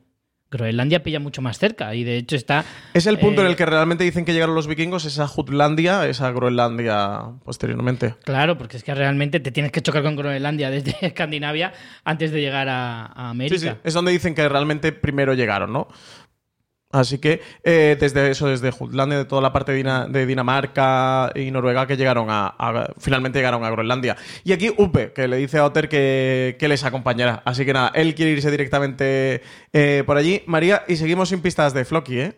[0.52, 2.66] Groenlandia pilla mucho más cerca y de hecho está.
[2.94, 6.08] Es el punto eh, en el que realmente dicen que llegaron los vikingos, esa Jutlandia,
[6.08, 8.16] esa Groenlandia posteriormente.
[8.26, 11.72] Claro, porque es que realmente te tienes que chocar con Groenlandia desde Escandinavia
[12.04, 13.60] antes de llegar a, a América.
[13.60, 13.76] Sí, sí.
[13.84, 15.88] Es donde dicen que realmente primero llegaron, ¿no?
[16.92, 21.32] Así que eh, desde eso, desde Jutlandia, de toda la parte de, Dina- de Dinamarca
[21.36, 24.18] y Noruega, que llegaron a, a- finalmente llegaron a Groenlandia.
[24.44, 27.42] Y aquí Upe, que le dice a Otter que, que les acompañará.
[27.46, 29.42] Así que nada, él quiere irse directamente
[29.74, 30.44] eh, por allí.
[30.48, 32.34] María, y seguimos sin pistas de Floki, ¿eh?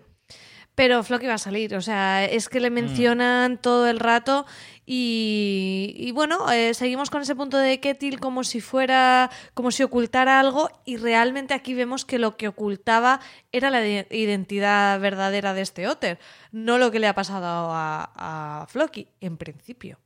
[0.76, 4.48] Pero Floki va a salir, o sea, es que le mencionan todo el rato
[4.86, 10.40] y, bueno, eh, seguimos con ese punto de Ketil como si fuera, como si ocultara
[10.40, 13.20] algo y realmente aquí vemos que lo que ocultaba
[13.52, 16.20] era la de- identidad verdadera de este Otter,
[16.52, 18.12] no lo que le ha pasado a,
[18.62, 20.00] a Floki, en principio.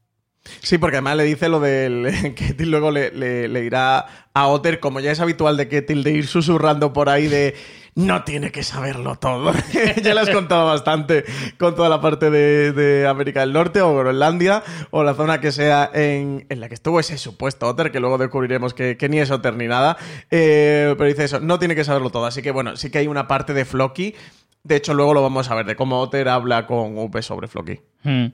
[0.61, 4.99] Sí, porque además le dice lo del Ketil, luego le, le- dirá a Otter, como
[5.01, 7.53] ya es habitual de Ketil, de ir susurrando por ahí de
[7.97, 9.51] no tiene que saberlo todo.
[10.03, 11.25] ya le has contado bastante
[11.57, 15.51] con toda la parte de, de América del Norte o Groenlandia o la zona que
[15.51, 19.19] sea en, en la que estuvo ese supuesto Otter, que luego descubriremos que, que ni
[19.19, 19.97] es Otter ni nada.
[20.31, 22.25] Eh, pero dice eso, no tiene que saberlo todo.
[22.25, 24.13] Así que bueno, sí que hay una parte de Floki.
[24.63, 27.79] De hecho, luego lo vamos a ver, de cómo Otter habla con Upe sobre Floki.
[28.03, 28.27] Hmm.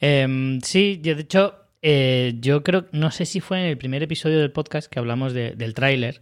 [0.00, 4.02] Em, sí, yo, de hecho, eh, yo creo, no sé si fue en el primer
[4.02, 6.20] episodio del podcast que hablamos de- del tráiler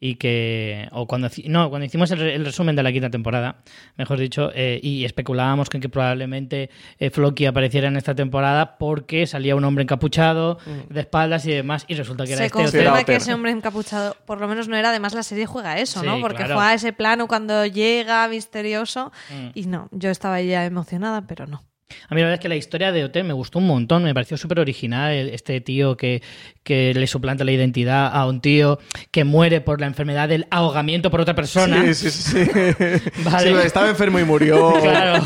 [0.00, 3.56] y que, o cuando, no, cuando hicimos el, re- el resumen de la quinta temporada,
[3.96, 9.26] mejor dicho, eh, y especulábamos con que probablemente eh, Floki apareciera en esta temporada porque
[9.26, 10.58] salía un hombre encapuchado,
[10.88, 14.16] de espaldas y demás, y resulta que era Se este confirma que ese hombre encapuchado,
[14.24, 16.20] por lo menos no era, además la serie juega eso, ¿no?
[16.20, 16.54] Porque claro.
[16.54, 19.48] juega ese plano cuando llega misterioso Mm.
[19.54, 21.62] y no, yo estaba ya emocionada, pero no.
[22.10, 24.12] A mí la verdad es que la historia de Oter me gustó un montón, me
[24.14, 26.22] pareció súper original este tío que,
[26.62, 28.78] que le suplanta la identidad a un tío
[29.10, 31.82] que muere por la enfermedad del ahogamiento por otra persona.
[31.94, 32.50] Sí, sí, sí.
[33.24, 33.60] Vale.
[33.60, 34.74] Sí, estaba enfermo y murió.
[34.82, 35.24] Claro,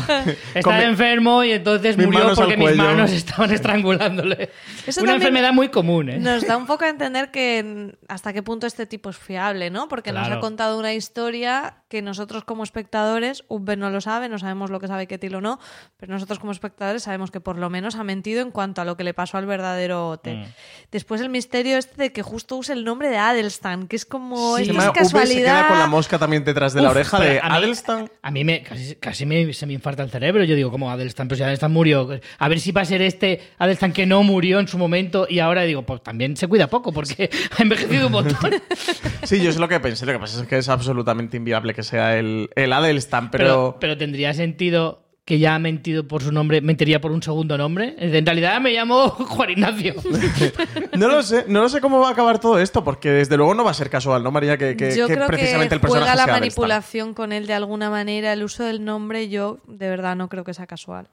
[0.53, 4.49] estaba mi- enfermo y entonces mis murió porque mis manos estaban estrangulándole.
[4.87, 6.19] Eso Una enfermedad muy común, ¿eh?
[6.19, 9.87] Nos da un poco a entender que hasta qué punto este tipo es fiable, ¿no?
[9.89, 10.37] Porque nos Claro.
[10.37, 14.79] ha contado una historia que nosotros como espectadores, Ubbe no lo sabe, no sabemos lo
[14.79, 15.59] que sabe Ketil o no,
[15.97, 18.95] pero nosotros como espectadores sabemos que por lo menos ha mentido en cuanto a lo
[18.97, 20.33] que le pasó al verdadero Ote.
[20.35, 20.43] Mm.
[20.91, 24.57] Después el misterio este de que justo use el nombre de Adelstan, que es como
[24.57, 24.63] Sí.
[24.63, 25.21] esto Encima, es Uwe se queda
[25.53, 25.67] casualidad.
[25.69, 28.11] con la mosca también detrás de la oreja de a mí- Adelstan.
[28.21, 30.43] A mí me, casi, casi me, se me infarta el cerebro.
[30.43, 31.27] Yo digo, ¿cómo Adelstan?
[31.27, 32.09] Pero si Adelstan murió.
[32.39, 35.39] A ver si va a ser este Adelstan que no murió en su momento y
[35.39, 38.51] ahora digo, pues también se cuida poco porque ha envejecido un montón.
[39.23, 40.05] Sí, yo es lo que pensé.
[40.05, 43.77] Lo que pasa es que es absolutamente inviable que sea el, el Adelstan, pero, pero.
[43.79, 47.95] pero tendría sentido que ya ha mentido por su nombre, mentiría por un segundo nombre.
[47.97, 49.95] En realidad me llamo Juan Ignacio.
[50.97, 53.55] No lo sé, no lo sé cómo va a acabar todo esto, porque desde luego
[53.55, 54.57] no va a ser casual, ¿no, María?
[54.57, 57.53] Que, que- yo que creo precisamente que el personaje juega la manipulación con él de
[57.53, 61.07] alguna manera, el uso del nombre, yo de verdad no creo que sea casual.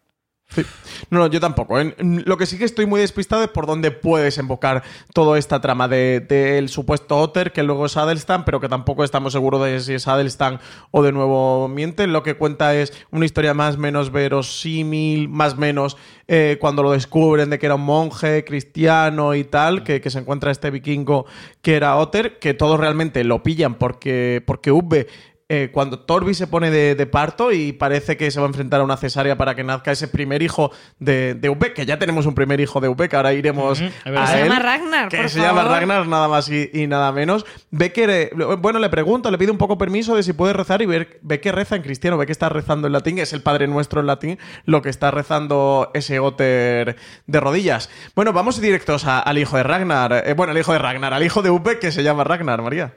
[1.11, 1.79] No, no, yo tampoco.
[1.81, 1.95] ¿eh?
[1.99, 4.83] Lo que sí que estoy muy despistado es por dónde puede desembocar
[5.15, 9.33] toda esta trama de- del supuesto Otter, que luego es Adelstan, pero que tampoco estamos
[9.33, 10.61] seguros de si es Adelstan
[10.91, 12.07] o de nuevo miente.
[12.07, 15.97] Lo que cuenta es una historia más menos verosímil, más menos
[16.29, 20.19] eh, cuando lo descubren de que era un monje cristiano y tal, que, que se
[20.21, 21.27] encuentra este vikingo
[21.63, 25.09] que era Otter, que todos realmente lo pillan porque, porque Ubbe
[25.53, 28.81] eh, cuando Torbi se pone de, de parto y parece que se va a enfrentar
[28.81, 32.37] a una cesárea para que nazca ese primer hijo de, de que ya tenemos un
[32.37, 34.27] primer hijo de que ahora iremos es a.
[34.29, 35.65] Se él, llama Ragnar, que por se llama.
[35.65, 37.45] Ragnar, nada más y, y nada menos.
[37.73, 40.87] Ve que, bueno, le pregunta, le pide un poco permiso de si puede rezar y
[40.87, 43.67] ver, ve que reza en cristiano, ve que está rezando en latín, es el Padre
[43.67, 46.95] Nuestro en latín, lo que está rezando ese Otter
[47.27, 47.91] de rodillas.
[48.15, 51.25] Bueno, vamos directos a- al hijo de Ragnar, eh, bueno, al hijo de Ragnar, al
[51.25, 52.95] hijo de Ubbe que se llama Ragnar, María.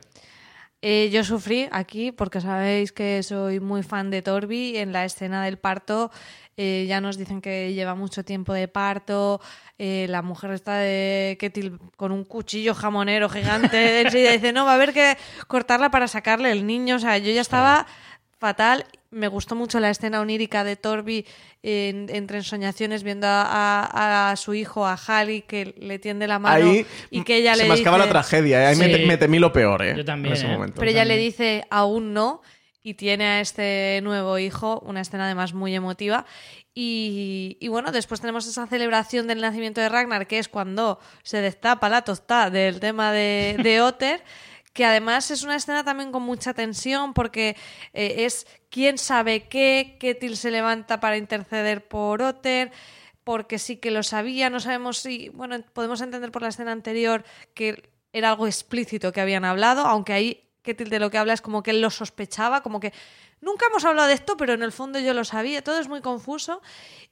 [0.85, 4.75] Eh, yo sufrí aquí porque sabéis que soy muy fan de Torbi.
[4.75, 6.11] En la escena del parto
[6.57, 9.39] eh, ya nos dicen que lleva mucho tiempo de parto.
[9.77, 14.01] eh, la mujer está de Ketil con un cuchillo jamonero gigante.
[14.01, 15.17] Enseguida dice, no, va a haber que
[15.47, 16.97] cortarla para sacarle el niño.
[16.97, 17.87] O sea, yo ya estaba
[18.47, 18.86] fatal.
[19.10, 21.25] Me gustó mucho la escena onírica de Torbi
[21.62, 23.41] en- entre ensoñaciones viendo a,
[23.86, 27.56] a- a su hijo, a Hali, que le tiende la mano Ahí y que ella
[27.56, 28.08] se le mascaba dice...
[28.08, 28.65] la tragedia, ¿eh?
[28.67, 29.06] ahí me, Sí.
[29.06, 29.93] me temí lo peor, ¿eh?
[29.95, 30.51] Yo también, En ese ¿eh?
[30.53, 30.75] momento.
[30.79, 32.41] Pero ella le dice aún no
[32.84, 36.25] y tiene a este nuevo hijo, una escena además muy emotiva.
[36.75, 41.38] Y, y bueno, después tenemos esa celebración del nacimiento de Ragnar, que es cuando se
[41.39, 44.23] destapa la tostada del tema de, de Otter,
[44.73, 47.55] que además es una escena también con mucha tensión porque
[47.93, 52.71] eh, es quién sabe qué, Ketil se levanta para interceder por Otter
[53.23, 57.23] porque sí que lo sabía, no sabemos si, bueno, podemos entender por la escena anterior
[57.53, 61.41] que era algo explícito que habían hablado, aunque ahí Ketil de lo que habla es
[61.41, 62.91] como que él lo sospechaba, como que
[63.41, 66.02] nunca hemos hablado de esto, pero en el fondo yo lo sabía, todo es muy
[66.02, 66.62] confuso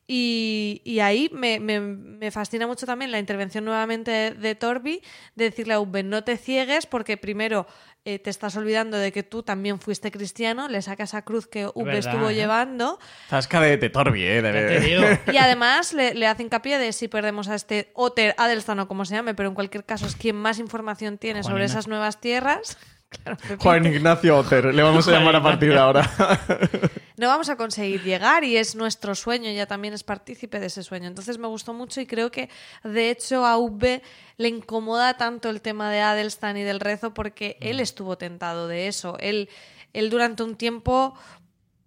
[0.08, 5.02] y, y ahí me, me- me fascina mucho también la intervención nuevamente de, de Torbi,
[5.36, 7.68] de decirle a Ubben, no te ciegues porque primero
[8.04, 11.68] eh, te estás olvidando de que tú también fuiste cristiano, le sacas esa cruz que
[11.68, 12.36] Ubbe verdad, estuvo ¿eh?
[12.36, 14.42] llevando Zasca de, de Torbi, ¿eh?
[14.42, 15.04] De- te digo.
[15.32, 19.06] y además le, le hace hincapié de si perdemos a este Otter Adelstan o como
[19.06, 22.20] se llame, pero en cualquier caso es quien más información tiene Juan sobre esas nuevas
[22.20, 22.78] tierras.
[23.12, 23.38] Claro.
[23.60, 26.10] Juan Ignacio Otter, le vamos a llamar a partir de ahora.
[27.18, 30.82] no vamos a conseguir llegar y es nuestro sueño, ella también es partícipe de ese
[30.82, 31.08] sueño.
[31.08, 32.50] Entonces me gustó mucho y creo que
[32.86, 34.02] de hecho a V
[34.38, 38.88] le incomoda tanto el tema de Adelstan y del rezo porque él estuvo tentado de
[38.88, 39.18] eso.
[39.20, 39.50] Él,
[39.92, 41.14] él durante un tiempo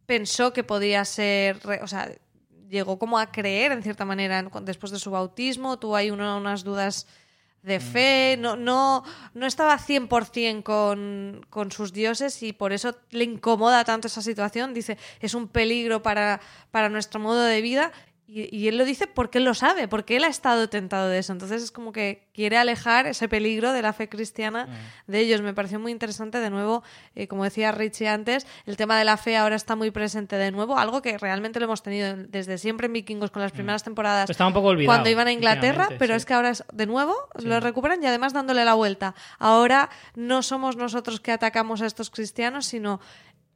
[0.06, 2.12] pensó que podía ser, o sea,
[2.68, 6.64] llegó como a creer en cierta manera después de su bautismo, tuvo ahí uno- unas
[6.64, 7.06] dudas
[7.64, 13.24] de fe, no, no, no estaba 100% con, con sus dioses y por eso le
[13.24, 14.74] incomoda tanto esa situación.
[14.74, 17.90] Dice, es un peligro para, para nuestro modo de vida.
[18.26, 21.18] Y, y él lo dice porque él lo sabe, porque él ha estado tentado de
[21.18, 21.32] eso.
[21.32, 24.66] Entonces es como que quiere alejar ese peligro de la fe cristiana
[25.06, 25.42] de ellos.
[25.42, 26.82] Me pareció muy interesante, de nuevo,
[27.14, 30.50] eh, como decía Richie antes, el tema de la fe ahora está muy presente de
[30.50, 34.28] nuevo, algo que realmente lo hemos tenido desde siempre en Vikingos con las primeras temporadas
[34.28, 34.88] Estaba un poco olvidado.
[34.88, 36.18] cuando iban a Inglaterra, pero sí.
[36.18, 39.14] es que ahora es de nuevo lo recuperan y además dándole la vuelta.
[39.38, 43.00] Ahora no somos nosotros que atacamos a estos cristianos, sino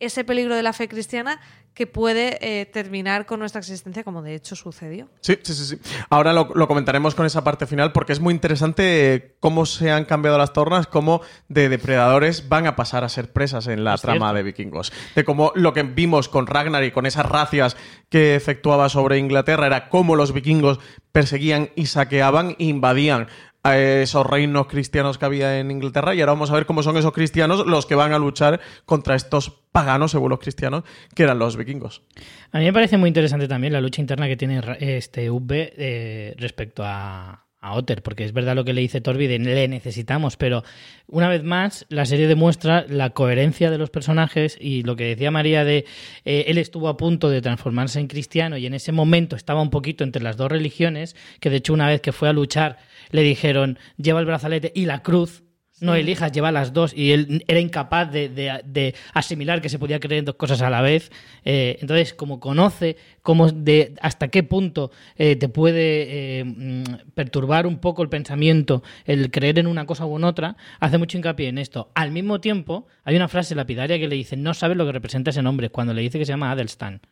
[0.00, 1.40] ese peligro de la fe cristiana
[1.74, 5.08] que puede eh, terminar con nuestra existencia, como de hecho sucedió.
[5.20, 5.78] Sí, sí, sí, sí.
[6.10, 9.92] Ahora lo, lo comentaremos con esa parte final porque es muy interesante eh, cómo se
[9.92, 13.94] han cambiado las tornas, cómo de depredadores van a pasar a ser presas en la
[13.94, 14.34] Es trama cierto.
[14.34, 14.92] de vikingos.
[15.14, 17.76] De cómo lo que vimos con Ragnar y con esas racias
[18.08, 20.80] que efectuaba sobre Inglaterra era cómo los vikingos
[21.12, 23.28] perseguían y saqueaban e invadían
[23.76, 27.12] esos reinos cristianos que había en Inglaterra y ahora vamos a ver cómo son esos
[27.12, 31.56] cristianos los que van a luchar contra estos paganos, según los cristianos, que eran los
[31.56, 32.02] vikingos.
[32.52, 36.34] A mí me parece muy interesante también la lucha interna que tiene este Ubbe eh,
[36.38, 40.36] respecto a, a Otter, porque es verdad lo que le dice Torbi de le necesitamos,
[40.36, 40.62] pero
[41.08, 45.30] una vez más la serie demuestra la coherencia de los personajes y lo que decía
[45.30, 45.84] María de
[46.24, 49.70] eh, él estuvo a punto de transformarse en cristiano y en ese momento estaba un
[49.70, 52.78] poquito entre las dos religiones, que de hecho una vez que fue a luchar
[53.10, 55.42] le dijeron lleva el brazalete y la cruz.
[55.80, 56.92] No elijas, lleva las dos.
[56.92, 60.60] Y él era incapaz de, de- de asimilar que se podía creer en dos cosas
[60.60, 61.12] a la vez.
[61.44, 66.82] Eh, entonces, como conoce cómo de, hasta qué punto eh, te puede eh, mm,
[67.14, 71.16] perturbar un poco el pensamiento, el creer en una cosa u en otra, hace mucho
[71.16, 71.92] hincapié en esto.
[71.94, 75.30] Al mismo tiempo, hay una frase lapidaria que le dice, no sabes lo que representa
[75.30, 77.02] ese nombre, cuando le dice que se llama Adelstan.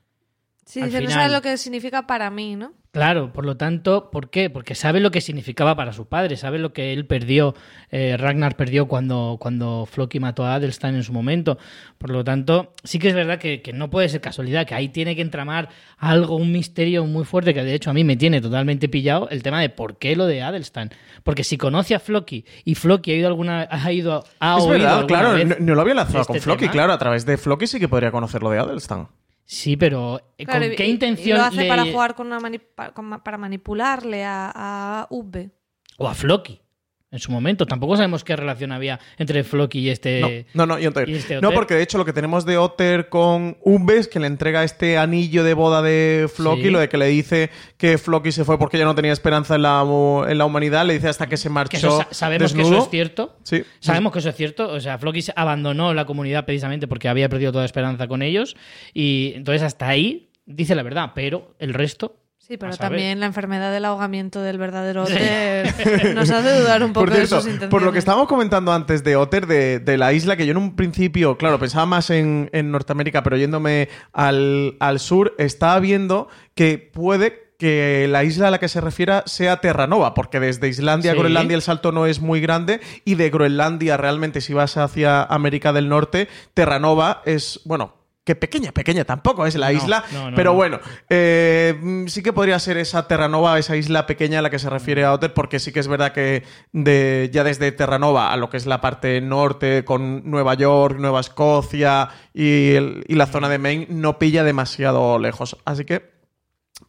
[0.66, 2.72] Sí, no sabe lo que significa para mí, ¿no?
[2.90, 4.50] Claro, por lo tanto, ¿por qué?
[4.50, 7.54] Porque sabe lo que significaba para su padre, sabe lo que él perdió,
[7.90, 11.56] eh, Ragnar perdió cuando, cuando Floki mató a Adelstein en su momento.
[11.98, 14.88] Por lo tanto, sí que es verdad que, que no puede ser casualidad, que ahí
[14.88, 18.40] tiene que entramar algo, un misterio muy fuerte, que de hecho a mí me tiene
[18.40, 20.90] totalmente pillado el tema de por qué lo de Adelstein.
[21.22, 24.70] Porque si conoce a Floki y Floki ha ido alguna, ha ido, ha es oído
[24.70, 26.72] verdad, claro, no, no lo había lanzado con este Floki, tema.
[26.72, 29.08] claro, a través de Floki sí que podría conocer lo de Adelstan.
[29.48, 32.26] Sí, pero eh, Claro, ¿con qué y- intención Y lo hace le- para jugar con
[32.26, 35.50] una mani- para manipularle a, a V.
[35.98, 36.60] o a Floki
[37.16, 37.66] en su momento?
[37.66, 40.46] Tampoco sabemos qué relación había entre Floki y este.
[40.54, 41.08] No, no, no, y Otter.
[41.08, 44.26] ¿y este No, porque de hecho lo que tenemos de Otter con Umbes, que le
[44.28, 46.70] entrega este anillo de boda de Floki, Sí.
[46.70, 49.62] lo de que le dice que Floki se fue porque ya no tenía esperanza en
[49.62, 49.80] la,
[50.28, 52.78] en la humanidad, le dice hasta que se marchó Que eso sa- sabemos que eso
[52.78, 53.36] es cierto.
[53.42, 53.64] Sí.
[53.80, 54.68] Sabemos que eso es cierto.
[54.70, 58.56] O sea, Floki abandonó la comunidad precisamente porque había perdido toda esperanza con ellos.
[58.94, 62.16] Y entonces hasta ahí dice la verdad, pero el resto.
[62.46, 67.06] Sí, pero también la enfermedad del ahogamiento del verdadero Otter nos hace dudar un poco
[67.06, 67.68] Por de sus intenciones.
[67.70, 70.58] por lo que estábamos comentando antes de Otter, de, de la isla, que yo en
[70.58, 76.28] un principio, claro, pensaba más en, en Norteamérica, pero yéndome al, al sur, estaba viendo
[76.54, 81.12] que puede que la isla a la que se refiera sea Terranova, porque desde Islandia
[81.12, 81.18] a Sí.
[81.18, 85.72] Groenlandia el salto no es muy grande y de Groenlandia realmente si vas hacia América
[85.72, 87.94] del Norte, Terranova es, bueno,
[88.26, 90.56] que pequeña, pequeña tampoco es la No, isla, no, no, pero no.
[90.56, 94.58] bueno, eh, mm, sí que podría ser esa Terranova, esa isla pequeña a la que
[94.58, 98.36] se refiere a Otter, porque sí que es verdad que de, ya desde Terranova a
[98.36, 103.26] lo que es la parte norte, con Nueva York, Nueva Escocia y, el- y la
[103.26, 105.56] zona de Maine, no pilla demasiado lejos.
[105.64, 106.16] Así que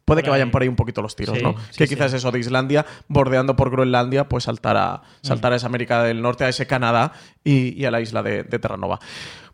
[0.05, 1.55] puede que vayan por ahí un poquito los tiros, Sí, ¿no?
[1.69, 1.93] sí, que sí.
[1.95, 5.25] quizás eso de Islandia, bordeando por Groenlandia, pues saltar a, Mm.
[5.27, 7.11] saltar a esa América del Norte, a ese Canadá
[7.43, 8.99] y, y a la isla de, de Terranova.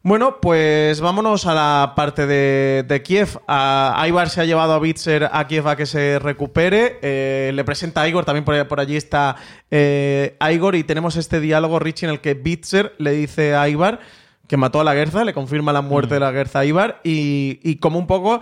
[0.06, 3.39] Bueno, pues vámonos a la parte de, de Kiev.
[3.47, 6.99] A Ivar se ha llevado a Bitzer a Kiev a que se recupere.
[7.01, 9.38] Eh, le presenta a Igor, también por, por allí está
[9.72, 14.01] eh, Igor, y tenemos este diálogo, Richie, en el que Bitzer le dice a Ivar
[14.45, 17.62] que mató a la Guerza, le confirma la muerte de la Guerza a Ivar, y,
[17.64, 18.41] y como un poco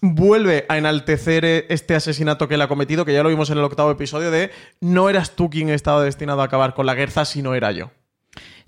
[0.00, 3.64] vuelve a enaltecer este asesinato que él ha cometido, que ya lo vimos en el
[3.64, 7.54] octavo episodio, de no eras tú quien estaba destinado a acabar con la Guerza, sino
[7.54, 7.92] era yo.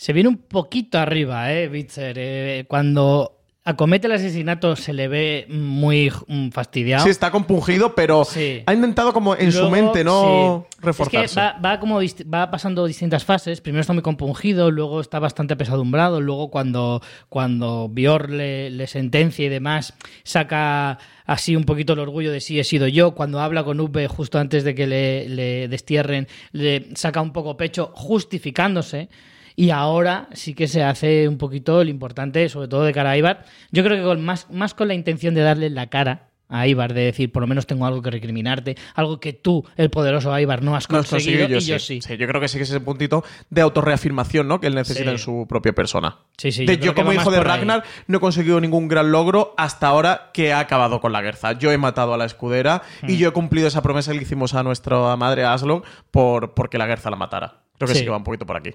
[0.02, 2.16] Se viene un poquito arriba, ¿eh, Bitzer?
[2.18, 6.10] Eh, cuando acomete el asesinato se le ve muy
[6.50, 7.04] fastidiado.
[7.04, 8.64] Sí, está compungido, pero Sí.
[8.66, 10.76] ha intentado como en su mente no sí.
[10.84, 11.24] reforzarse.
[11.26, 12.00] Es que va, va como
[12.34, 13.60] va pasando distintas fases.
[13.60, 19.46] Primero está muy compungido, luego está bastante pesadumbrado, luego cuando, cuando Bior le, le sentencia
[19.46, 19.94] y demás,
[20.24, 23.12] saca así un poquito el orgullo de sí he sido yo.
[23.14, 27.56] Cuando habla con Uwe justo antes de que le, le destierren, le saca un poco
[27.56, 29.08] pecho justificándose.
[29.56, 33.16] Y ahora sí que se hace un poquito lo importante, sobre todo de cara a
[33.18, 33.44] Ibar.
[33.70, 36.92] Yo creo que con más, más con la intención de darle la cara a Ibar,
[36.92, 40.62] de decir, por lo menos tengo algo que recriminarte, algo que tú, el poderoso Ibar,
[40.62, 42.00] no has No conseguido, conseguido, y yo sí.
[42.00, 44.60] Yo creo que sí que es ese puntito de autorreafirmación, ¿no?
[44.60, 45.10] Que él necesita Sí.
[45.12, 46.18] en su propia persona.
[46.36, 47.44] Sí, sí, de yo yo, como hijo de ahí.
[47.44, 51.52] Ragnar no he conseguido ningún gran logro hasta ahora que ha acabado con la guerra.
[51.58, 54.52] Yo he matado a la escudera y yo he cumplido esa promesa que le hicimos
[54.54, 57.62] a nuestra madre Aslon por porque la guerra la matara.
[57.78, 58.00] Creo que sí.
[58.00, 58.04] Sí.
[58.04, 58.72] que va un poquito por aquí.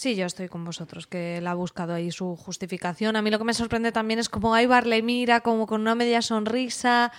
[0.00, 3.16] Sí, yo estoy con vosotros, que él ha buscado ahí su justificación.
[3.16, 5.96] A mí lo que me sorprende también es como Ivar le mira como con una
[5.96, 7.10] media sonrisa.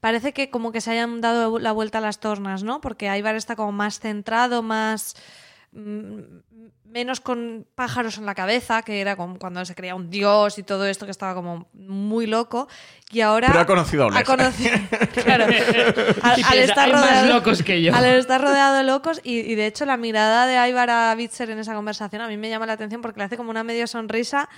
[0.00, 2.80] Parece que como que se hayan dado la vuelta a las tornas, ¿no?
[2.80, 5.14] Porque Ivar está como más centrado, más...
[6.94, 10.62] menos con pájaros en la cabeza, que era como cuando se creía un dios y
[10.62, 12.68] todo esto, que estaba como muy loco.
[13.10, 13.48] Y ahora...
[13.48, 14.20] Pero ha conocido a Oleg.
[14.20, 14.70] Ha conocido...
[15.24, 15.44] claro.
[15.44, 17.92] Al, Y al piensa, estar "Hay más rodeado- locos que yo".
[17.94, 21.50] al estar rodeado de locos y, y de hecho la mirada de Ivar a Bitzer
[21.50, 23.86] en esa conversación a mí me llama la atención porque le hace como una medio
[23.88, 24.48] sonrisa,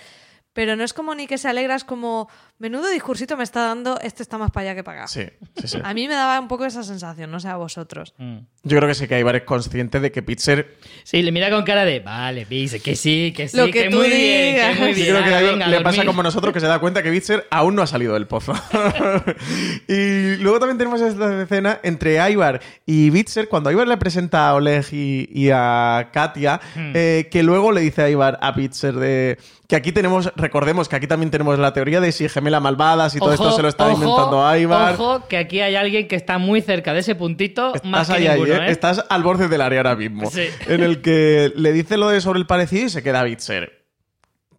[0.57, 2.29] pero no es como ni que se alegra, es como
[2.59, 5.09] menudo discursito me está dando, este está más para allá que para acá.
[5.09, 5.27] Sí,
[5.61, 5.79] sí, sí.
[5.85, 8.15] A mí me daba un poco esa sensación, no sé a vosotros.
[8.17, 8.39] Mm.
[8.65, 11.63] Yo creo que sí que Ivar es consciente de que Pitzer Sí, le mira con
[11.65, 14.77] cara de, vale, dice que sí, que sí, Lo que tú muy bien, digas.
[14.77, 15.09] que muy bien.
[15.09, 17.47] creo que a ah, venga, le pasa como nosotros que se da cuenta que Bitzer
[17.51, 18.55] aún no ha salido del pozo.
[19.89, 24.55] y luego también tenemos esta escena entre Ivar y Bitzer cuando Ivar le presenta a
[24.55, 26.93] Oleg y, y a Katia, Hmm.
[26.95, 29.39] eh, que luego le dice a Ivar a Bitzer de
[29.69, 33.19] que aquí tenemos, recordemos que aquí también tenemos la teoría de si gemela malvadas y
[33.19, 34.95] todo esto se lo está ojo, inventando a Ivar.
[34.95, 38.29] Ojo, que aquí hay alguien que está muy cerca de ese puntito, más que ahí,
[38.29, 38.69] ninguno, ¿eh?
[38.69, 38.71] ¿eh?
[38.71, 40.31] Estás al borde del área ahora mismo.
[40.31, 40.49] Sí.
[40.67, 43.87] En el que le dice lo de sobre el parecido y se queda Bitzer.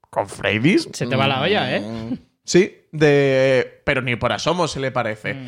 [0.10, 0.90] ¿Con Freydis?
[0.94, 1.82] Se te va la olla, ¿eh?
[1.82, 3.82] Mm, Sí, de.
[3.84, 5.34] Pero ni por asomo se le parece.
[5.34, 5.48] Mm.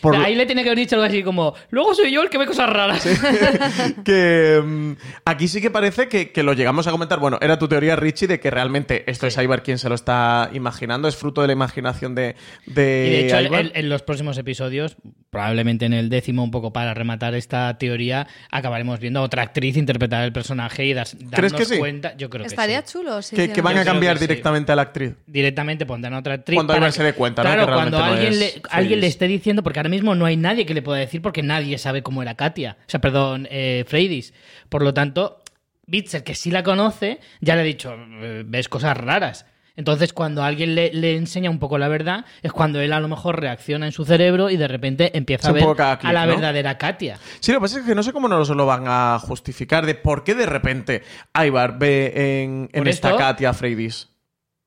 [0.00, 2.38] Por- Ahí le tenía que haber dicho algo así como, luego soy yo el que
[2.38, 3.04] ve cosas raras.
[4.04, 4.92] que mm,
[5.24, 7.18] aquí sí que parece que, que lo llegamos a comentar.
[7.18, 10.50] Bueno, era tu teoría, Richie, de que realmente esto es Ibar quien se lo está
[10.52, 12.36] imaginando, es fruto de la imaginación de,
[12.66, 14.96] de, Y de hecho, en, en los próximos episodios,
[15.30, 19.76] probablemente en el décimo, un poco para rematar esta teoría, acabaremos viendo a otra actriz
[19.76, 21.78] interpretar el personaje y das, darnos que sí?
[21.78, 22.16] cuenta.
[22.16, 22.92] Yo creo que Estaría sí.
[22.92, 23.22] chulo.
[23.22, 24.26] sí, que, que van Yo a cambiar que sí.
[24.28, 25.14] directamente a la actriz.
[25.26, 26.54] Directamente pondrán a otra actriz.
[26.56, 27.66] Cuando Ibar se que- dé cuenta, ¿no?
[27.66, 30.36] Que cuando no alguien, es le, alguien le esté diciendo, porque ahora mismo no hay
[30.36, 32.76] nadie que le pueda decir porque nadie sabe cómo era Katia.
[32.80, 34.32] O sea, perdón, eh, Freydis.
[34.68, 35.42] Por lo tanto,
[35.86, 39.46] Bitzer, que sí la conoce, ya le ha dicho, eh, ves cosas raras.
[39.76, 43.06] Entonces, cuando alguien le, le enseña un poco la verdad, es cuando él a lo
[43.06, 46.32] mejor reacciona en su cerebro y de repente empieza a ver a la ¿no?
[46.32, 47.16] verdadera Katia.
[47.38, 49.94] Sí, lo que pasa es que no sé cómo nos lo van a justificar de
[49.94, 54.08] por qué de repente Ibar ve en, esta esto- Katia Freydis.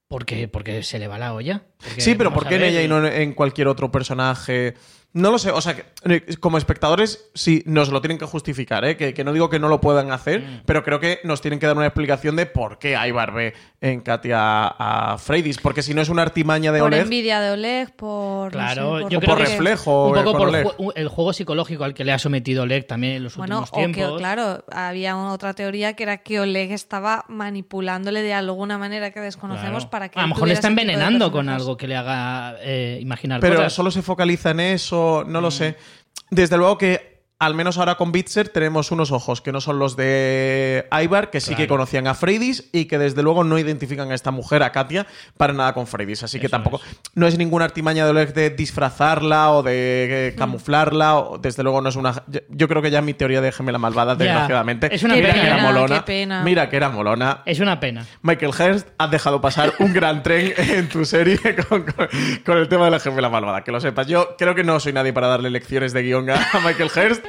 [0.07, 1.63] Porque, porque se le va la olla.
[1.77, 4.75] Porque, Sí, pero ¿por qué en ella y no en cualquier otro personaje?
[5.13, 8.85] No lo sé, o sea, que, eh, como espectadores sí nos lo tienen que justificar,
[8.85, 8.95] ¿eh?
[8.95, 10.61] que, que no digo que no lo puedan hacer, Mm.
[10.65, 13.99] pero creo que nos tienen que dar una explicación de por qué Ibar ve en
[14.01, 17.93] Katia a Freydis, porque si no es una artimaña de Por Oleg, envidia de Oleg,
[17.95, 18.45] por.
[18.45, 20.67] no Claro, sé, por, yo creo por que- reflejo Un poco por Oleg.
[20.95, 23.87] el juego psicológico al que le ha sometido Oleg también en los Bueno, últimos o
[23.87, 24.17] que, tiempos.
[24.19, 29.83] claro, había otra teoría que era que Oleg estaba manipulándole de alguna manera que desconocemos
[29.83, 29.89] Claro.
[29.89, 30.19] para que.
[30.19, 33.73] a lo mejor le está envenenando con algo que le haga eh, imaginar pero cosas.
[33.73, 35.51] solo se focaliza en eso, no lo Mm.
[35.51, 35.75] sé.
[36.29, 37.10] Desde luego que
[37.41, 41.41] al menos ahora con Bitzer tenemos unos ojos que no son los de Ibar, que
[41.41, 44.71] sí que conocían a Freydis y que desde luego no identifican a esta mujer, a
[44.71, 46.21] Katia, para nada con Freydis.
[46.21, 46.79] Así que Eso tampoco
[47.15, 51.17] no es ninguna artimaña de Oleg de disfrazarla o de eh, camuflarla.
[51.17, 52.23] O, desde luego no es una.
[52.49, 54.93] Yo, creo que ya mi teoría de gemela malvada, desgraciadamente.
[54.93, 56.05] Es una mira pena, que era qué molona.
[56.05, 56.43] pena.
[56.43, 57.41] Mira que era molona.
[57.47, 58.05] Es una pena.
[58.21, 61.39] Michael Hurst, has dejado pasar un gran tren en tu serie
[61.69, 62.07] con, con-
[62.45, 64.05] con el tema de la gemela malvada, que lo sepas.
[64.05, 67.25] Yo creo que no soy nadie para darle lecciones de guion a a Michael Hurst.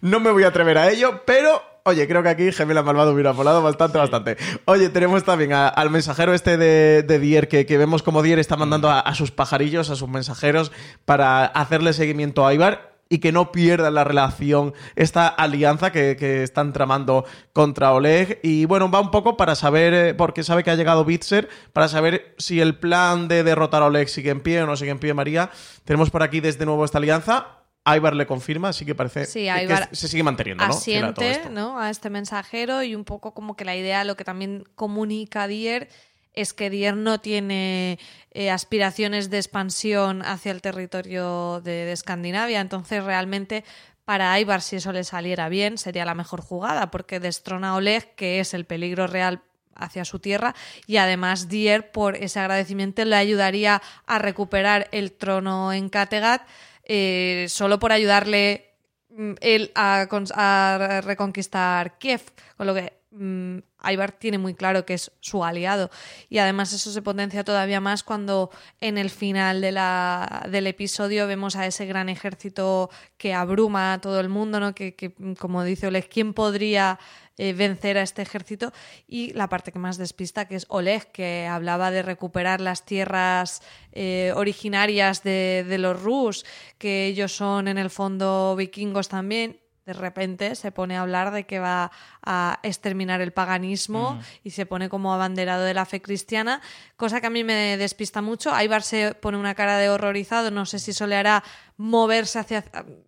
[0.00, 1.62] No me voy a atrever a ello, pero.
[1.88, 4.36] Oye, creo que aquí Gemela Malvado hubiera volado bastante, bastante.
[4.64, 8.40] Oye, tenemos también a- al mensajero este de, de Dier, que, que vemos como Dier
[8.40, 10.72] está mandando a, a sus pajarillos, a sus mensajeros,
[11.04, 16.42] para hacerle seguimiento a Ibar y que no pierdan la relación, esta alianza que, que
[16.42, 18.40] están tramando contra Oleg.
[18.42, 21.86] Y bueno, va un poco para saber, eh, porque sabe que ha llegado Bitzer, para
[21.86, 24.98] saber si el plan de derrotar a Oleg sigue en pie o no sigue en
[24.98, 25.50] pie, María.
[25.84, 27.46] Tenemos por aquí desde nuevo esta alianza.
[27.86, 30.66] Ibar le confirma, así que parece Sí, que- se sigue manteniendo, ¿no?
[30.66, 31.50] A todo asiente esto.
[31.50, 31.78] ¿no?
[31.78, 35.88] a este mensajero y un poco como que la idea, lo que también comunica Dier,
[36.34, 37.98] es que Dier no tiene
[38.32, 43.64] eh, aspiraciones de expansión hacia el territorio de, de Escandinavia, entonces realmente
[44.04, 48.14] para Ibar si eso le saliera bien sería la mejor jugada porque destrona a Oleg,
[48.14, 49.40] que es el peligro real
[49.74, 50.54] hacia su tierra
[50.86, 56.42] y además Dier por ese agradecimiento le ayudaría a recuperar el trono en Kattegat
[56.86, 58.74] eh, solo por ayudarle
[59.10, 62.22] mm, él a, a reconquistar Kiev,
[62.56, 63.58] con lo que mm,
[63.90, 65.90] Ibar tiene muy claro que es su aliado.
[66.28, 68.50] Y además eso se potencia todavía más cuando
[68.80, 74.00] en el final de la, del episodio vemos a ese gran ejército que abruma a
[74.00, 74.74] todo el mundo, ¿no?
[74.74, 76.98] que, mm, como dice Oleg, ¿quién podría
[77.38, 78.72] eh, vencer a este ejército?
[79.06, 83.62] Y la parte que más despista, que es Oleg, que hablaba de recuperar las tierras
[83.92, 86.44] eh, originarias de los Rus,
[86.78, 89.60] que ellos son en el fondo vikingos también.
[89.86, 94.66] De repente se pone a hablar de que va a exterminar el paganismo y se
[94.66, 96.60] pone como abanderado de la fe cristiana,
[96.96, 98.50] cosa que a mí me despista mucho.
[98.60, 101.44] Ibar se pone una cara de horrorizado, no sé si eso le hará
[101.76, 102.64] moverse hacia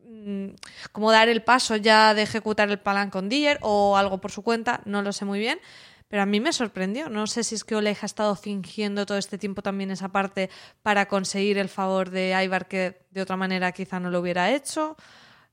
[0.07, 0.51] mm,
[0.93, 4.43] como dar el paso ya de ejecutar el plan con Dier o algo por su
[4.43, 5.59] cuenta, no lo sé muy bien.
[6.07, 7.11] Pero a mí me sorprendió.
[7.11, 10.49] No sé si es que Oleg ha estado fingiendo todo este tiempo también esa parte
[10.83, 14.97] para conseguir el favor de Ibar que de otra manera quizá no lo hubiera hecho.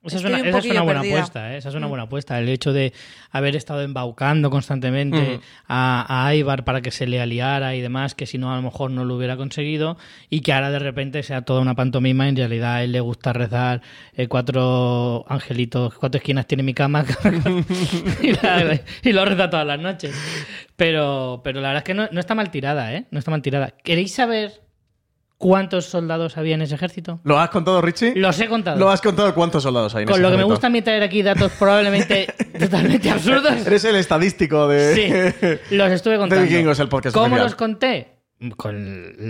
[0.06, 1.18] Esa es, una, un esa es una buena perdida.
[1.20, 1.58] apuesta, ¿eh?
[1.58, 1.90] Esa es una Mm.
[1.90, 2.40] buena apuesta.
[2.40, 2.94] El hecho de
[3.32, 8.26] haber estado embaucando constantemente a, a Ibar para que se le aliara y demás, que
[8.26, 9.98] si no a lo mejor no lo hubiera conseguido,
[10.30, 12.30] y que ahora de repente sea toda una pantomima.
[12.30, 13.82] En realidad a él le gusta rezar
[14.16, 17.04] eh, cuatro angelitos, cuatro esquinas tiene mi cama,
[18.22, 20.16] y, la- y lo reza todas las noches.
[20.76, 23.06] Pero, pero la verdad es que no, no está mal tirada, ¿eh?
[23.12, 23.72] No está mal tirada.
[23.84, 24.62] ¿Queréis saber
[25.38, 27.20] cuántos soldados había en ese ejército?
[27.24, 28.14] ¿Lo has contado, Richie?
[28.16, 28.78] Los he contado.
[28.80, 30.82] ¿Lo has contado cuántos soldados hay en Con ese lo que me gusta a mí
[30.82, 32.28] traer aquí datos probablemente
[32.60, 33.66] totalmente absurdos.
[33.66, 35.60] Eres el estadístico de...
[35.70, 36.44] Sí, los estuve contando.
[36.46, 37.44] Vikingos, el podcast ¿Cómo oficial.
[37.46, 38.12] los conté?
[38.38, 38.76] Con, Con,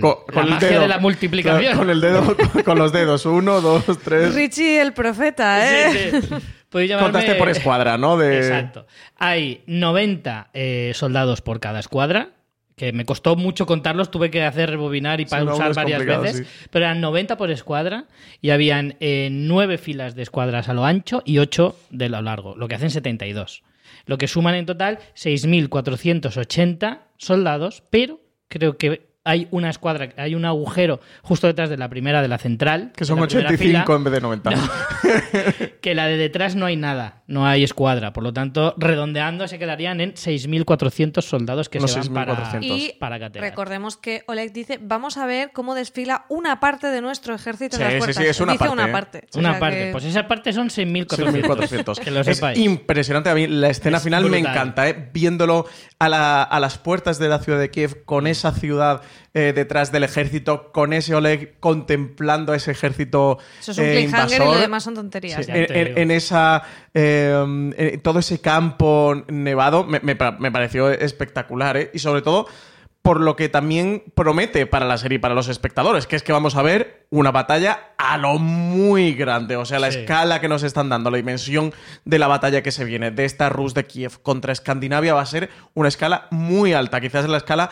[0.00, 0.80] con el magia dedo.
[0.82, 1.60] de la multiplicación.
[1.62, 3.24] Claro, Con el dedo, con, con los dedos.
[3.24, 4.34] Uno, dos, tres.
[4.34, 6.10] Richie el profeta, ¿eh?
[6.10, 6.34] Sí, sí.
[6.68, 8.16] Podéis llamarme- Contaste por escuadra, ¿no?
[8.16, 8.36] De...
[8.38, 8.86] Exacto.
[9.16, 12.30] Hay 90 eh, soldados por cada escuadra,
[12.76, 16.68] que me costó mucho contarlos, tuve que hacer rebobinar y pausar varias veces, sí.
[16.70, 18.04] pero eran 90 por escuadra
[18.42, 22.54] y habían eh, nueve filas de escuadras a lo ancho y 8 de lo largo,
[22.54, 23.62] lo que hacen 72.
[24.04, 30.44] Lo que suman en total 6.480 soldados, pero creo que hay una escuadra, hay un
[30.44, 32.92] agujero justo detrás de la primera de la central.
[32.96, 34.50] Que son la primera 85 fila, en vez de 90.
[35.80, 38.12] que la de detrás no hay nada, no hay escuadra.
[38.12, 42.58] Por lo tanto, redondeando se quedarían en 6.400 soldados que Unos se van para, 6.400.
[42.62, 43.50] Y para Kattegat.
[43.50, 47.82] recordemos que Oleg dice, vamos a ver cómo desfila una parte de nuestro ejército Sí,
[47.82, 48.16] en las sí, puertas.
[48.22, 48.92] sí, es una Dice parte, una ¿eh?
[48.92, 49.24] parte.
[49.34, 49.78] O Una sea parte.
[49.86, 51.06] que- Pues esa parte son 6.400.
[51.42, 51.98] 6.400.
[52.04, 52.58] que lo es sepáis.
[52.58, 53.30] impresionante.
[53.30, 55.10] A mí la escena Es final me encanta, ¿eh?
[55.12, 55.66] viéndolo
[55.98, 59.02] a, la- a las puertas de la ciudad de Kiev, con esa ciudad
[59.34, 63.92] eh, detrás del ejército, con ese Oleg contemplando a ese ejército Eso es un eh,
[63.96, 64.54] cliffhanger y invasor.
[64.54, 65.44] lo demás son tonterías.
[65.46, 66.62] Sí, en, esa
[66.94, 71.90] eh, en todo ese campo nevado me, me pa- me pareció espectacular ¿eh?
[71.94, 72.46] y sobre todo
[73.02, 76.32] por lo que también promete para la serie y para los espectadores, que es que
[76.32, 80.00] vamos a ver una batalla a lo muy grande, o sea, la Sí.
[80.00, 81.72] escala que nos están dando, la dimensión
[82.04, 85.26] de la batalla que se viene de esta Rus de Kiev contra Escandinavia va a
[85.26, 87.70] ser una escala muy alta, quizás la escala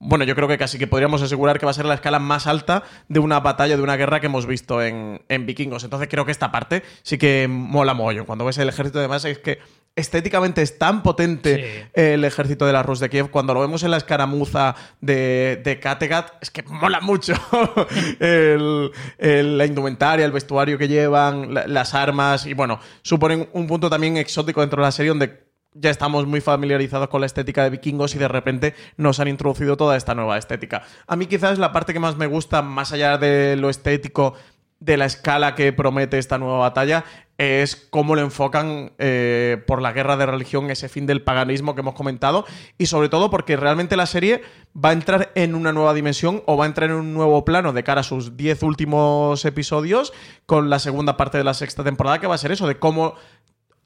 [0.00, 2.46] bueno, yo creo que casi que podríamos asegurar que va a ser la escala más
[2.46, 5.82] alta de una batalla, de una guerra que hemos visto en, en Vikingos.
[5.84, 8.24] Entonces creo que esta parte sí que mola mogollón.
[8.26, 9.58] Cuando ves el ejército de masa es que
[9.96, 11.90] estéticamente es tan potente Sí.
[12.00, 13.30] el ejército de la Rus de Kiev.
[13.30, 17.34] Cuando lo vemos en la escaramuza de, de Kattegat, es que mola mucho
[18.20, 23.66] el- el- la indumentaria, el vestuario que llevan, la- las armas y bueno, suponen un
[23.66, 27.62] punto también exótico dentro de la serie donde ya estamos muy familiarizados con la estética
[27.62, 30.82] de vikingos y de repente nos han introducido toda esta nueva estética.
[31.06, 34.34] A mí quizás la parte que más me gusta, más allá de lo estético,
[34.80, 37.04] de la escala que promete esta nueva batalla,
[37.36, 41.80] es cómo lo enfocan eh, por la guerra de religión, ese fin del paganismo que
[41.80, 42.44] hemos comentado,
[42.78, 44.42] y sobre todo porque realmente la serie
[44.74, 47.72] va a entrar en una nueva dimensión o va a entrar en un nuevo plano
[47.72, 50.12] de cara a sus 10 últimos episodios
[50.46, 53.14] con la segunda parte de la sexta temporada, que va a ser eso, de cómo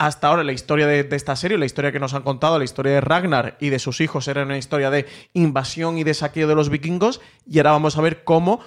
[0.07, 2.95] hasta ahora la historia de, esta serie, la historia que nos han contado, la historia
[2.95, 6.57] de Ragnar y de sus hijos era una historia de invasión y de saqueo de
[6.57, 8.59] los vikingos y ahora vamos a ver cómo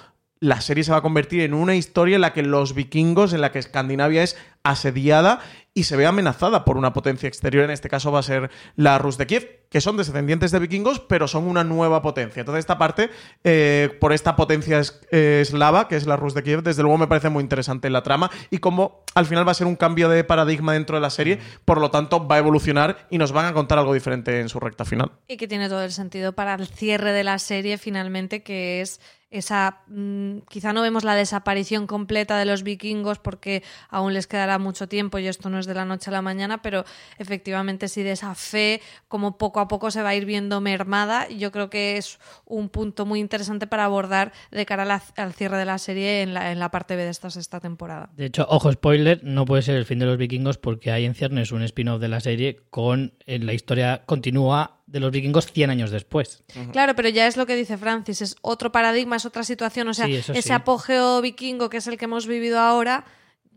[0.45, 3.41] la serie se va a convertir en una historia en la que los vikingos, en
[3.41, 5.39] la que Escandinavia es asediada
[5.73, 8.97] y se ve amenazada por una potencia exterior, en este caso va a ser la
[8.97, 12.39] Rus de Kiev, que son descendientes de vikingos, pero son una nueva potencia.
[12.39, 13.09] Entonces esta parte,
[13.43, 16.97] eh, por esta potencia es- eh, eslava, que es la Rus de Kiev, desde luego
[16.97, 20.07] me parece muy interesante la trama y cómo al final va a ser un cambio
[20.09, 23.45] de paradigma dentro de la serie, por lo tanto va a evolucionar y nos van
[23.45, 25.11] a contar algo diferente en su recta final.
[25.27, 29.01] Y que tiene todo el sentido para el cierre de la serie finalmente, que es
[29.37, 29.81] esa...
[29.87, 34.87] mm, quizá no vemos la desaparición completa de los vikingos porque aún les quedará mucho
[34.87, 36.85] tiempo y esto no es de la noche a la mañana, pero
[37.17, 41.27] efectivamente sí de esa fe, como poco a poco se va a ir viendo mermada,
[41.29, 45.57] y yo creo que es un punto muy interesante para abordar de cara al cierre
[45.57, 48.09] de la serie en la, en parte B de esta sexta temporada.
[48.15, 51.13] De hecho, ojo spoiler, no puede ser el fin de los vikingos porque hay en
[51.13, 55.69] ciernes un spin-off de la serie con eh, la historia continúa de los vikingos 100
[55.71, 56.41] años después.
[56.71, 59.93] Claro, pero ya es lo que dice Francis, es otro paradigma, es otra situación, o
[59.93, 60.51] sea, Sí, ese sí.
[60.53, 63.03] apogeo vikingo que es el que hemos vivido ahora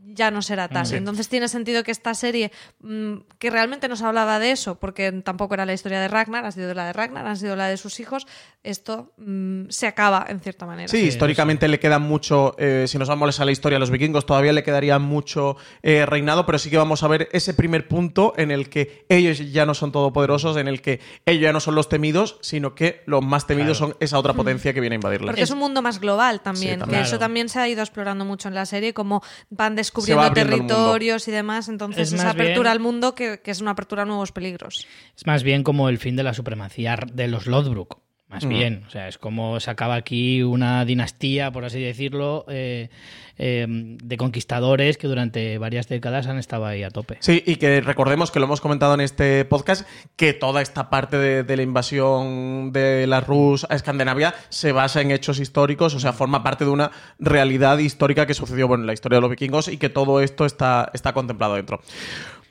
[0.04, 0.86] ya no será tal.
[0.86, 0.96] Sí.
[0.96, 5.54] Entonces tiene sentido que esta serie, mm, que realmente nos hablaba de eso, porque tampoco
[5.54, 8.00] era la historia de Ragnar, ha sido la de Ragnar, ha sido la de sus
[8.00, 8.26] hijos,
[8.62, 10.88] esto mm, se acaba en cierta manera.
[10.88, 14.26] Sí, históricamente le queda mucho, eh, si nos vamos a la historia a los vikingos,
[14.26, 18.34] todavía le quedaría mucho eh, reinado, pero sí que vamos a ver ese primer punto
[18.36, 21.74] en el que ellos ya no son todopoderosos, en el que ellos ya no son
[21.74, 23.92] los temidos, sino que los más temidos Claro.
[23.92, 25.26] son esa otra potencia que viene a invadirles.
[25.28, 28.24] Porque es un mundo más global también, Sí, que eso también se ha ido explorando
[28.24, 32.34] mucho en la serie, como van Se descubriendo territorios y demás, entonces Es esa más
[32.34, 34.86] bien- apertura al mundo que, que es una apertura a nuevos peligros.
[35.16, 38.00] Es más bien como el fin de la supremacía de los Lodbrok.
[38.28, 38.48] Más Mm.
[38.50, 42.90] bien, o sea, es como se acaba aquí una dinastía, por así decirlo, eh,
[43.38, 47.16] eh, de conquistadores que durante varias décadas han estado ahí a tope.
[47.20, 51.16] Sí, y que recordemos que lo hemos comentado en este podcast, que toda esta parte
[51.16, 56.00] de, de la invasión de la Rus a Escandinavia se basa en hechos históricos, o
[56.00, 59.30] sea, forma parte de una realidad histórica que sucedió bueno, en la historia de los
[59.30, 61.80] vikingos y que todo esto está, está contemplado dentro.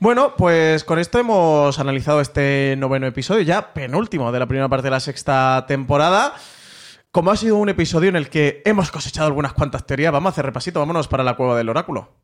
[0.00, 4.84] Bueno, pues con esto hemos analizado este noveno episodio, ya penúltimo de la primera parte
[4.84, 6.34] de la sexta temporada.
[7.10, 10.30] Como ha sido un episodio en el que hemos cosechado algunas cuantas teorías, vamos a
[10.30, 12.14] hacer repasito, vámonos para la cueva del oráculo.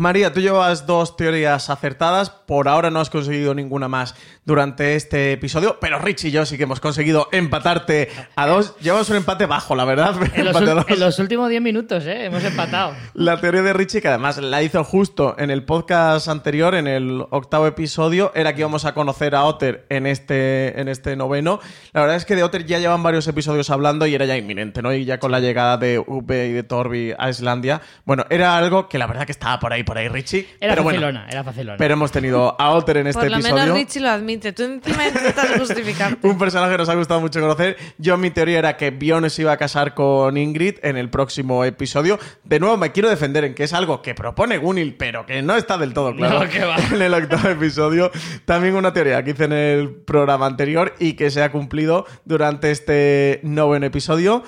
[0.00, 2.30] María, tú llevas dos teorías acertadas.
[2.30, 4.14] Por ahora no has conseguido ninguna más
[4.50, 8.76] durante este episodio, pero Rich y yo sí que hemos conseguido empatarte a dos.
[8.80, 10.16] Llevamos un empate bajo, la verdad.
[10.34, 12.24] En los, en los últimos 10 minutos, ¿eh?
[12.24, 12.94] Hemos empatado.
[13.14, 17.24] La teoría de Richie, que además la hizo justo en el podcast anterior, en el
[17.30, 21.60] octavo episodio, era que íbamos a conocer a Otter en este, en este noveno.
[21.92, 24.82] La verdad es que de Otter ya llevan varios episodios hablando y era ya inminente,
[24.82, 24.92] ¿no?
[24.92, 28.88] Y ya con la llegada de V y de Torby a Islandia, bueno, era algo
[28.88, 30.48] que la verdad que estaba por ahí, por ahí, Richie.
[30.60, 31.76] Era pero bueno, facilona, era facilona.
[31.78, 33.62] pero hemos tenido a Otter en este Por lo episodio.
[33.62, 34.39] menos Richie lo admite.
[34.40, 36.26] Tú encima intentas justificarte.
[36.26, 37.76] Un personaje que nos ha gustado mucho conocer.
[37.98, 41.64] Yo, mi teoría era que Bjorn se iba a casar con Ingrid en el próximo
[41.64, 42.18] episodio.
[42.44, 45.56] De nuevo, me quiero defender en que es algo que propone Gunil, pero que no
[45.56, 46.76] está del todo claro No, que va.
[46.92, 48.10] en el octavo episodio.
[48.44, 52.70] También una teoría que hice en el programa anterior y que se ha cumplido durante
[52.70, 54.42] este noveno episodio.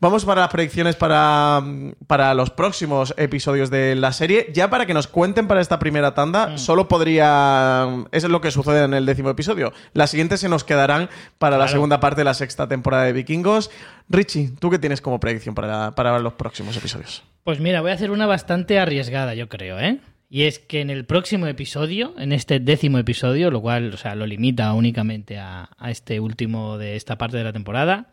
[0.00, 1.60] Vamos para las predicciones para,
[2.06, 4.46] para los próximos episodios de la serie.
[4.54, 6.58] Ya para que nos cuenten para esta primera tanda, Mm.
[6.58, 7.88] solo podría.
[8.12, 9.72] Eso es lo que sucede en el décimo episodio.
[9.94, 13.70] Las siguientes se nos quedarán para la segunda parte de la sexta temporada de Vikingos.
[14.08, 17.24] Richie, ¿tú qué tienes como predicción para, para los próximos episodios?
[17.42, 19.98] Pues mira, voy a hacer una bastante arriesgada, yo creo, ¿eh?
[20.30, 24.14] Y es que en el próximo episodio, en este décimo episodio, lo cual, o sea,
[24.14, 28.10] lo limita únicamente a, a este último de esta parte de la temporada,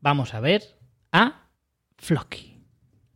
[0.00, 0.62] vamos a ver
[1.14, 1.46] a
[1.96, 2.50] Floki.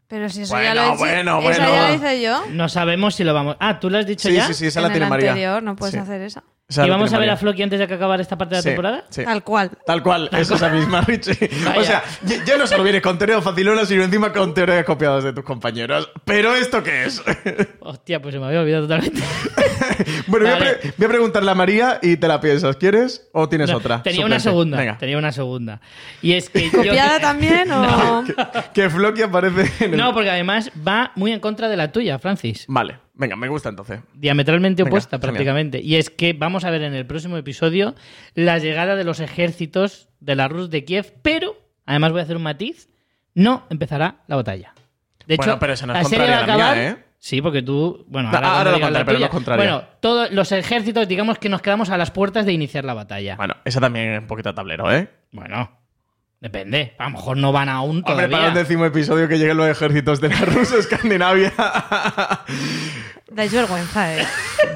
[0.07, 2.43] Pero si eso Bueno, ya lo he dicho, bueno, ya lo hice yo.
[2.51, 3.57] No sabemos si lo vamos.
[3.61, 4.47] Ah, ¿tú lo has dicho Sí, ya?
[4.47, 5.31] sí, sí, esa en la tiene el María.
[5.33, 5.99] anterior no puedes Sí.
[6.01, 6.45] hacer esa.
[6.71, 7.37] ¿Y vamos a ver a.
[7.39, 9.05] Floki antes de que acabe esta parte de la Sí, temporada?
[9.09, 9.25] sí.
[9.25, 9.71] Tal cual.
[9.87, 11.49] Tal cual, es esa misma, Richie.
[11.65, 11.81] Vaya.
[11.81, 15.25] O sea, ya, ya no solo vienes con teorías facilonas, sino encima con teorías copiadas
[15.25, 16.11] de tus compañeros.
[16.27, 17.23] ¿Pero esto qué es?
[17.81, 19.23] Hostia, pues se me había olvidado totalmente.
[20.27, 22.77] bueno, voy a, voy preguntarle a María y te la piensas.
[22.77, 24.03] ¿Quieres o tienes No, otra?
[24.03, 24.77] Tenía una segunda.
[24.77, 24.99] Venga.
[24.99, 25.81] Tenía una segunda.
[26.21, 26.65] Y es que.
[26.71, 28.25] yo- ¿Copiada también o...?
[28.75, 29.97] Que Floki aparece en el...
[29.99, 32.67] No, porque además va muy en contra de la tuya, Francis.
[32.69, 34.01] Vale, venga, me gusta entonces.
[34.15, 35.31] diametralmente Venga, opuesta genial.
[35.33, 35.81] prácticamente.
[35.83, 37.95] Y es que vamos a ver en el próximo episodio
[38.35, 42.37] la llegada de los ejércitos de la Rus de Kiev, pero, además voy a hacer
[42.37, 42.89] un matiz,
[43.35, 44.73] no empezará la batalla.
[45.27, 46.77] De hecho, Bueno, pero esa no es la serie va a acabar...
[46.77, 47.05] mía, ¿eh?
[47.21, 48.05] Sí, porque tú...
[48.09, 49.65] Bueno, No, ahora, lo contaré, pero no contraria.
[49.65, 53.35] Bueno, todos los ejércitos, digamos que nos quedamos a las puertas de iniciar la batalla.
[53.37, 55.09] Bueno, esa también es un poquito tablero, ¿eh?
[55.33, 55.69] Bueno,
[56.41, 56.95] depende.
[56.99, 58.49] A lo mejor no van aún Hombre, para todavía.
[58.49, 61.53] el décimo episodio que lleguen los ejércitos de la Rusia Escandinavia.
[63.31, 64.27] Dais vergüenza, ¿eh?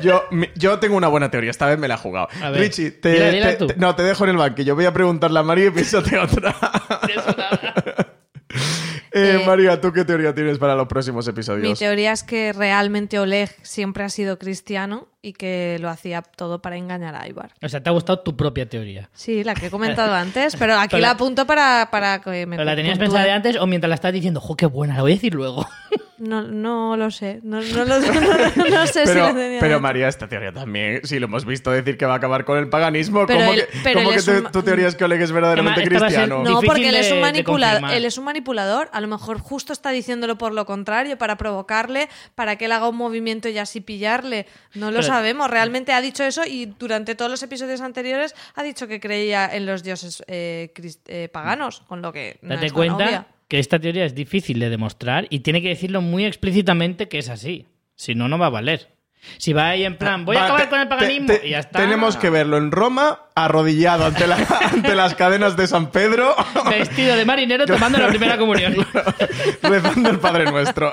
[0.03, 2.29] yo, mi- yo tengo una buena teoría, esta vez me la he jugado.
[2.43, 3.67] A ver, Richie, te, dila, dila te- tú.
[3.69, 4.75] te- no, te dejo en el banquillo.
[4.75, 6.55] Voy a preguntarle a María y piénsate otra.
[9.15, 11.79] Eh, Eh, María, ¿tú qué teoría tienes para los próximos Mi episodios?
[11.79, 16.77] teoría es que realmente Oleg siempre ha sido cristiano y que lo hacía todo para
[16.77, 17.53] engañar a Ivar.
[17.63, 19.11] O sea, te ha gustado tu propia teoría.
[19.13, 22.47] Sí, la que he comentado antes, pero aquí Pero la la- apunto para, para que
[22.47, 23.05] me ¿Pero la tenías puntúe.
[23.13, 25.35] pensada de antes o mientras la estás diciendo, jo, qué buena, la voy a decir
[25.35, 25.67] luego?
[26.23, 27.41] No, no lo sé.
[27.43, 28.11] No, no lo- no-
[28.57, 31.45] no- no sé si Pero, lo tenía pero María, esta teoría también, si lo hemos
[31.45, 34.11] visto decir que va a acabar con el paganismo, Pero ¿cómo él- que, pero cómo
[34.16, 36.45] que te- un- tu teoría es que Oleg es verdaderamente cristiano?
[36.45, 38.89] No, porque él es, un manipulador, él es un manipulador.
[38.93, 42.89] A lo mejor justo está diciéndolo por lo contrario, para provocarle, para que él haga
[42.89, 44.47] un movimiento y así pillarle.
[44.75, 45.51] No lo Pero- sabemos.
[45.51, 49.66] Realmente ha dicho eso y durante todos los episodios anteriores ha dicho que creía en
[49.66, 53.27] los dioses eh, crist- eh, paganos, con lo que no Date es cuenta obvia.
[53.53, 57.28] Que esta teoría es difícil de demostrar y tiene que decirlo muy explícitamente que es
[57.28, 57.66] así.
[57.94, 58.88] Si no, no va a valer.
[59.36, 61.50] Si va ahí en plan, voy a acabar te- con el te- paganismo te- y
[61.50, 61.78] ya está.
[61.80, 64.36] Tenemos que verlo en Roma, arrodillado ante, la-
[64.72, 66.34] ante las cadenas de San Pedro,
[66.70, 68.74] Vestido de marinero tomando la primera comunión.
[69.62, 70.90] rezando el Padre Nuestro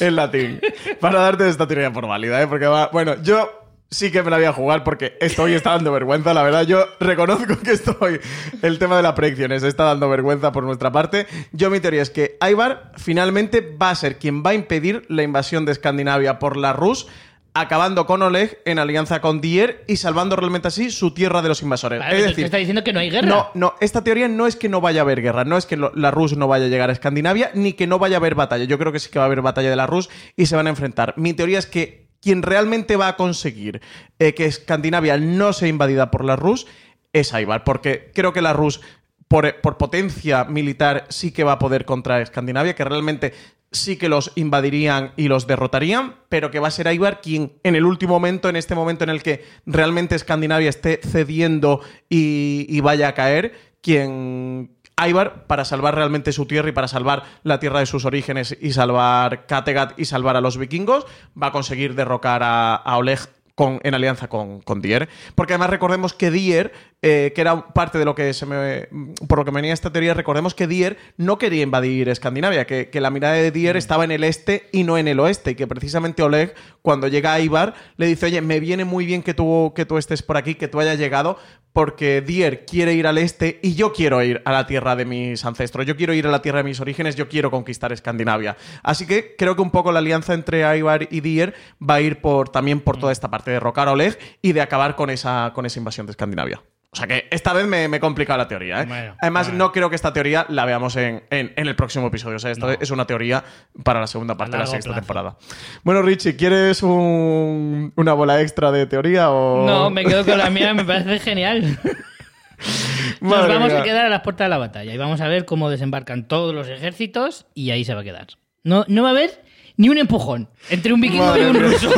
[0.00, 0.60] en latín.
[0.98, 2.46] Para darte esta teoría por válida, ¿eh?
[2.46, 2.88] Porque va.
[2.90, 3.63] Bueno, yo.
[3.94, 6.66] Sí que me la voy a jugar porque esto hoy está dando vergüenza, la verdad.
[6.66, 8.18] Yo reconozco que estoy.
[8.60, 11.28] El tema de las predicciones está dando vergüenza por nuestra parte.
[11.52, 15.22] Yo, mi teoría es que Ivar finalmente va a ser quien va a impedir la
[15.22, 17.06] invasión de Escandinavia por la Rus,
[17.54, 21.62] acabando con Oleg en alianza con Dier y salvando realmente así su tierra de los
[21.62, 22.00] invasores.
[22.00, 23.28] Vale, es decir, está diciendo que no hay guerra.
[23.28, 25.76] no, no, esta teoría no es que no vaya a haber guerra, no es que
[25.76, 28.64] la Rus no vaya a llegar a Escandinavia, ni que no vaya a haber batalla.
[28.64, 30.66] Yo creo que sí que va a haber batalla de la Rus y se van
[30.66, 31.14] a enfrentar.
[31.16, 33.82] Mi teoría es que quien realmente va a conseguir
[34.18, 36.66] eh, que Escandinavia no sea invadida por la Rus
[37.12, 38.80] es Ivar, porque creo que la Rus,
[39.28, 43.34] por, por potencia militar, sí que va a poder contra Escandinavia, que realmente
[43.72, 47.76] sí que los invadirían y los derrotarían, pero que va a ser Ivar quien en
[47.76, 52.80] el último momento, en este momento en el que realmente Escandinavia esté cediendo y, y
[52.80, 53.52] vaya a caer,
[53.82, 58.56] quien Ivar, para salvar realmente su tierra y para salvar la tierra de sus orígenes
[58.60, 61.06] y salvar Kattegat y salvar a los vikingos,
[61.40, 63.18] va a conseguir derrocar a, a Oleg
[63.54, 65.08] con, en alianza con, con Dier.
[65.34, 68.88] Porque además recordemos que Dier, eh, que era parte de lo que se me.
[69.28, 73.00] Por lo que venía esta teoría, recordemos que Dier no quería invadir Escandinavia, que, que
[73.00, 75.52] la mirada de Dier estaba en el este y no en el oeste.
[75.52, 79.22] Y que precisamente Oleg, cuando llega a Ibar, le dice: Oye, me viene muy bien
[79.22, 81.38] que tú, que tú estés por aquí, que tú hayas llegado,
[81.74, 85.44] porque Dier quiere ir al este y yo quiero ir a la tierra de mis
[85.44, 85.84] ancestros.
[85.84, 88.56] Yo quiero ir a la tierra de mis orígenes, yo quiero conquistar Escandinavia.
[88.82, 92.20] Así que creo que un poco la alianza entre Ivar y Dier va a ir
[92.20, 95.52] por, también por toda esta parte de rocar a Oleg y de acabar con esa,
[95.54, 96.62] con esa invasión de Escandinavia.
[96.90, 98.82] O sea que esta vez me, me he complicado la teoría.
[98.82, 98.86] ¿eh?
[98.86, 99.64] Bueno, Además, bueno.
[99.64, 102.36] no creo que esta teoría la veamos en, en- en el próximo episodio.
[102.36, 102.72] O sea, esto No.
[102.80, 103.42] es una teoría
[103.82, 105.00] para la segunda parte de la sexta plazo.
[105.00, 105.36] temporada.
[105.82, 109.66] Bueno, Richie, ¿quieres un- una bola extra de teoría o...?
[109.66, 111.80] No, me quedo con la mía, me parece genial.
[113.20, 113.80] Nos Madre vamos mía.
[113.80, 116.54] a quedar a las puertas de la batalla y vamos a ver cómo desembarcan todos
[116.54, 118.26] los ejércitos y ahí se va a quedar.
[118.62, 119.42] No, no va a haber
[119.76, 121.90] ni un empujón entre un vikingo Madre y un ruso.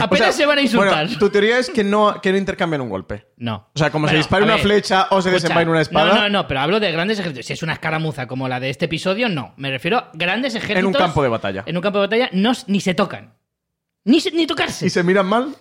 [0.00, 1.04] Apenas O sea, se van a insultar.
[1.06, 3.26] Bueno, tu teoría es que no, que no intercambian un golpe.
[3.36, 3.68] No.
[3.74, 5.80] O sea, como se Bueno, dispare a una ver, flecha o se escucha, desenvaine una
[5.80, 6.14] espada.
[6.14, 7.46] No, no, no, pero hablo de grandes ejércitos.
[7.46, 9.54] Si es una escaramuza como la de este episodio, no.
[9.56, 10.80] Me refiero a grandes ejércitos.
[10.80, 11.62] En un campo de batalla.
[11.66, 13.34] En un campo de batalla no, ni se tocan.
[14.04, 14.86] Ni, se- ni tocarse.
[14.86, 15.54] ¿Y se miran mal?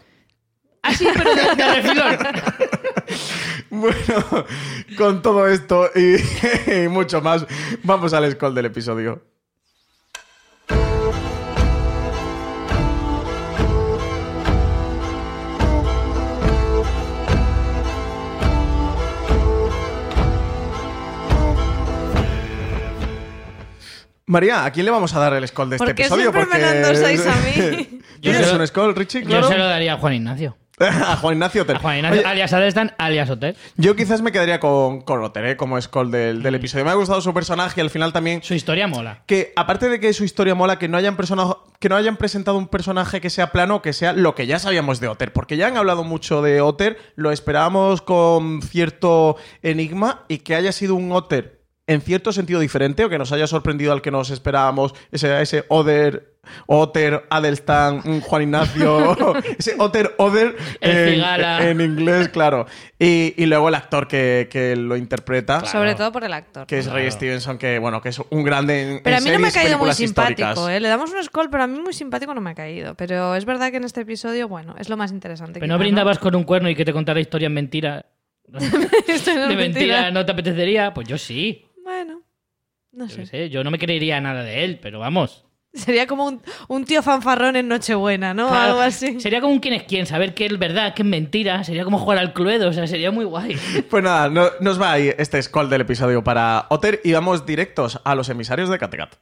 [0.81, 2.17] Así, pero de, de refilón.
[3.71, 4.45] Bueno,
[4.97, 6.15] con todo esto y,
[6.85, 7.45] y mucho más,
[7.83, 9.23] vamos al scroll del episodio.
[24.29, 26.31] María, ¿a quién le vamos a dar el scroll de este ¿Por qué episodio?
[26.31, 27.99] siempre me la endosáis a mí?
[28.21, 29.21] Yo ¿Tienes lo- un scroll, Richie?
[29.23, 29.47] Yo Claro.
[29.47, 30.55] se lo daría a Juan Ignacio.
[30.79, 31.79] a Juan Ignacio Otero.
[31.79, 33.57] A Juan Ignacio, Oye, alias Adelstan, alias Hotel.
[33.75, 35.57] Yo quizás me quedaría con, con Otter, ¿eh?
[35.57, 36.43] como Skull del, Mm.
[36.43, 36.85] del episodio.
[36.85, 38.41] Me ha gustado su personaje y al final también.
[38.43, 39.23] Su historia mola.
[39.25, 42.57] Que aparte de que su historia mola, que no hayan persona- que no hayan presentado
[42.57, 45.33] un personaje que sea plano, que sea lo que ya sabíamos de Otter.
[45.33, 50.71] Porque ya han hablado mucho de Otter, lo esperábamos con cierto enigma y que haya
[50.71, 51.58] sido un Otter
[51.89, 55.65] en cierto sentido diferente o que nos haya sorprendido al que nos esperábamos, ese, ese
[55.69, 56.35] Oder,
[56.67, 59.17] Otter, Adelstan, mm, Juan Ignacio,
[59.57, 62.67] ese Otter, Oder en, inglés, claro.
[62.99, 66.67] Y, y luego el actor que, que lo interpreta, Sobre todo por el actor.
[66.67, 69.31] que es Ray Stevenson, que bueno, que es un grande en, Pero en a mí
[69.31, 70.69] no me ha caído muy simpático.
[70.69, 70.79] ¿eh?
[70.79, 72.93] Le damos un scroll, pero a mí muy simpático no me ha caído.
[72.93, 75.59] Pero es verdad que en este episodio, bueno, es lo más interesante.
[75.59, 78.05] Pero no brindabas con un cuerno y que te contara historias mentira.
[79.07, 80.11] Esto no es de mentira mentira.
[80.11, 80.93] no te apetecería.
[80.93, 81.65] Pues yo sí.
[82.99, 83.49] No Yo, sé.
[83.49, 85.45] yo no me creería nada de él, pero vamos.
[85.71, 88.47] Sería como un, un tío fanfarrón en Nochebuena, ¿no?
[88.49, 89.19] Claro, Algo así.
[89.21, 91.63] Sería como un quién es quién, saber qué es verdad, qué es mentira.
[91.63, 93.55] Sería como jugar al Cluedo, o sea, sería muy guay.
[93.89, 98.01] Pues nada, no- nos va ahí este scroll del episodio para Otter y vamos directos
[98.03, 99.15] a los emisarios de Kattegat.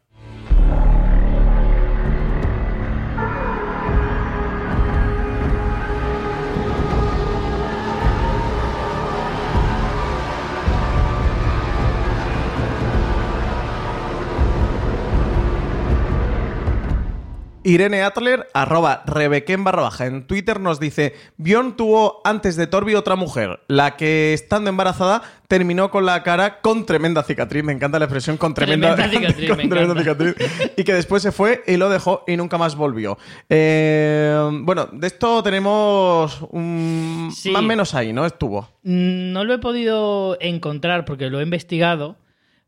[17.67, 20.05] Irene Atler, arroba Rebequén barra baja.
[20.05, 25.21] En Twitter nos dice: Bion tuvo antes de Torbi otra mujer, la que estando embarazada
[25.49, 27.63] terminó con la cara con tremenda cicatriz.
[27.65, 30.35] Me encanta la expresión con tremenda, Tremenda cicatriz, con me tremenda cicatriz.
[30.77, 33.17] Y que después se fue y lo dejó y nunca más volvió.
[33.49, 37.51] Eh, bueno, de esto tenemos un, Sí.
[37.51, 38.25] más o menos ahí, ¿no?
[38.25, 38.69] Estuvo.
[38.83, 42.15] Mm, No lo he podido encontrar porque lo he investigado,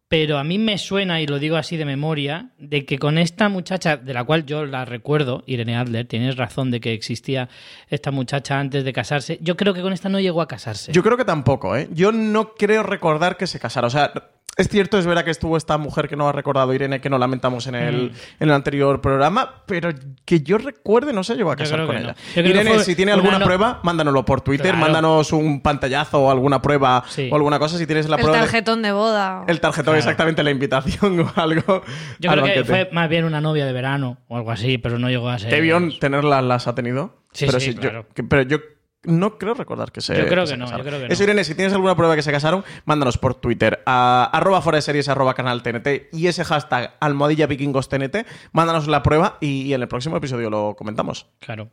[0.10, 3.48] pero a mí me suena, y lo digo así de memoria, de que con esta
[3.48, 7.48] muchacha, de la cual yo la recuerdo, Irene Adler, tienes razón de que existía
[7.90, 10.92] esta muchacha antes de casarse, yo creo que con esta no llegó a casarse.
[10.92, 11.88] Yo creo que tampoco, ¿eh?
[11.92, 13.86] Yo no creo recordar que se casara.
[13.86, 14.12] O sea,
[14.60, 17.18] es cierto, es verdad que estuvo esta mujer que no ha recordado Irene, que no
[17.18, 18.14] lamentamos en el, Mm.
[18.42, 19.90] en el anterior programa, pero
[20.26, 22.16] que yo recuerde no se llegó a casar con ella.
[22.36, 22.42] no.
[22.42, 24.80] Irene, fue si tiene una alguna no- prueba, mándanoslo por Twitter, Claro.
[24.80, 27.30] mándanos un pantallazo o alguna prueba Sí.
[27.32, 28.38] o alguna cosa si tienes la El prueba.
[28.38, 29.44] de- tarjetón de boda.
[29.48, 29.98] el tarjetón, Claro.
[30.00, 31.82] exactamente, la invitación o algo.
[32.20, 35.10] Yo creo que fue más bien una novia de verano o algo así, pero no
[35.10, 35.50] llegó a ser.
[35.52, 37.24] Debión tenerlas, las ha tenido.
[37.32, 38.06] Sí, pero sí, claro.
[38.14, 38.58] que- pero yo
[39.04, 40.18] no creo recordar que se.
[40.18, 40.86] Yo creo que no, casaron.
[40.86, 41.24] yo creo que Eso.
[41.24, 44.82] Irene, si tienes alguna prueba que se casaron, mándanos por Twitter a arroba fuera de
[44.82, 48.26] series arroba canal TNT y ese hashtag almohadilla vikingos TNT.
[48.52, 51.28] Mándanos la prueba y, y en el próximo episodio lo comentamos.
[51.40, 51.70] Claro.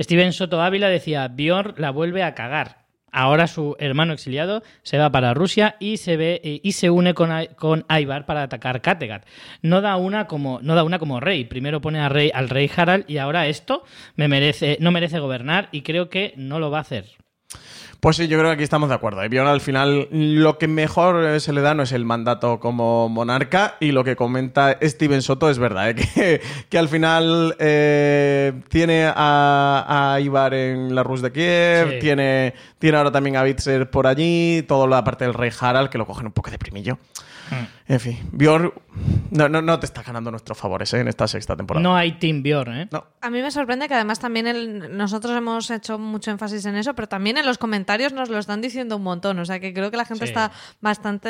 [0.00, 2.87] Steven Soto Ávila decía, Bjorn la vuelve a cagar.
[3.12, 7.14] Ahora su hermano exiliado se va para Rusia y se ve eh, y se une
[7.14, 9.26] con, con Ivar para atacar Kattegat.
[9.62, 11.44] No da una como no da una como rey.
[11.44, 13.84] Primero pone a rey, al rey Harald y ahora esto
[14.16, 17.06] me merece no merece gobernar y creo que no lo va a hacer.
[18.00, 19.24] Pues sí, yo creo que aquí estamos de acuerdo.
[19.24, 23.08] Y Bjorn al final lo que mejor se le da no es el mandato como
[23.08, 25.94] monarca y lo que comenta Steven Soto es verdad, ¿eh?
[26.14, 31.98] que, que al final eh, tiene a, a Ibar en la Rus de Kiev, Sí.
[31.98, 35.98] tiene, tiene ahora también a Bitzer por allí, toda la parte del rey Harald que
[35.98, 36.98] lo cogen un poco de primillo.
[37.50, 37.92] Mm.
[37.92, 38.72] En fin, Bjorn
[39.30, 41.00] no, no, no te está ganando nuestros favores ¿eh?
[41.00, 41.82] en esta sexta temporada.
[41.82, 42.88] No hay Team Bjorn, ¿eh?
[42.90, 43.06] No.
[43.20, 46.94] A mí me sorprende que además también el- nosotros hemos hecho mucho énfasis en eso,
[46.94, 49.38] pero también en los comentarios nos lo están diciendo un montón.
[49.38, 50.30] O sea que creo que la gente Sí.
[50.30, 51.28] está bastante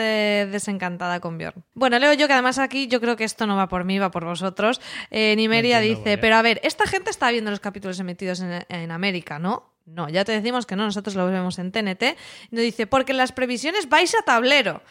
[0.51, 1.63] desencantada con Bjorn.
[1.75, 4.11] Bueno, leo yo que además aquí yo creo que esto no va por mí, va
[4.11, 4.81] por vosotros.
[5.11, 8.65] Eh, Nimeria entiendo dice, pero a ver, esta gente está viendo los capítulos emitidos en,
[8.69, 9.75] en América, ¿no?
[9.87, 12.17] No, ya te decimos que no, nosotros lo vemos en TNT.
[12.51, 14.83] Y nos dice, porque en las previsiones vais a tablero.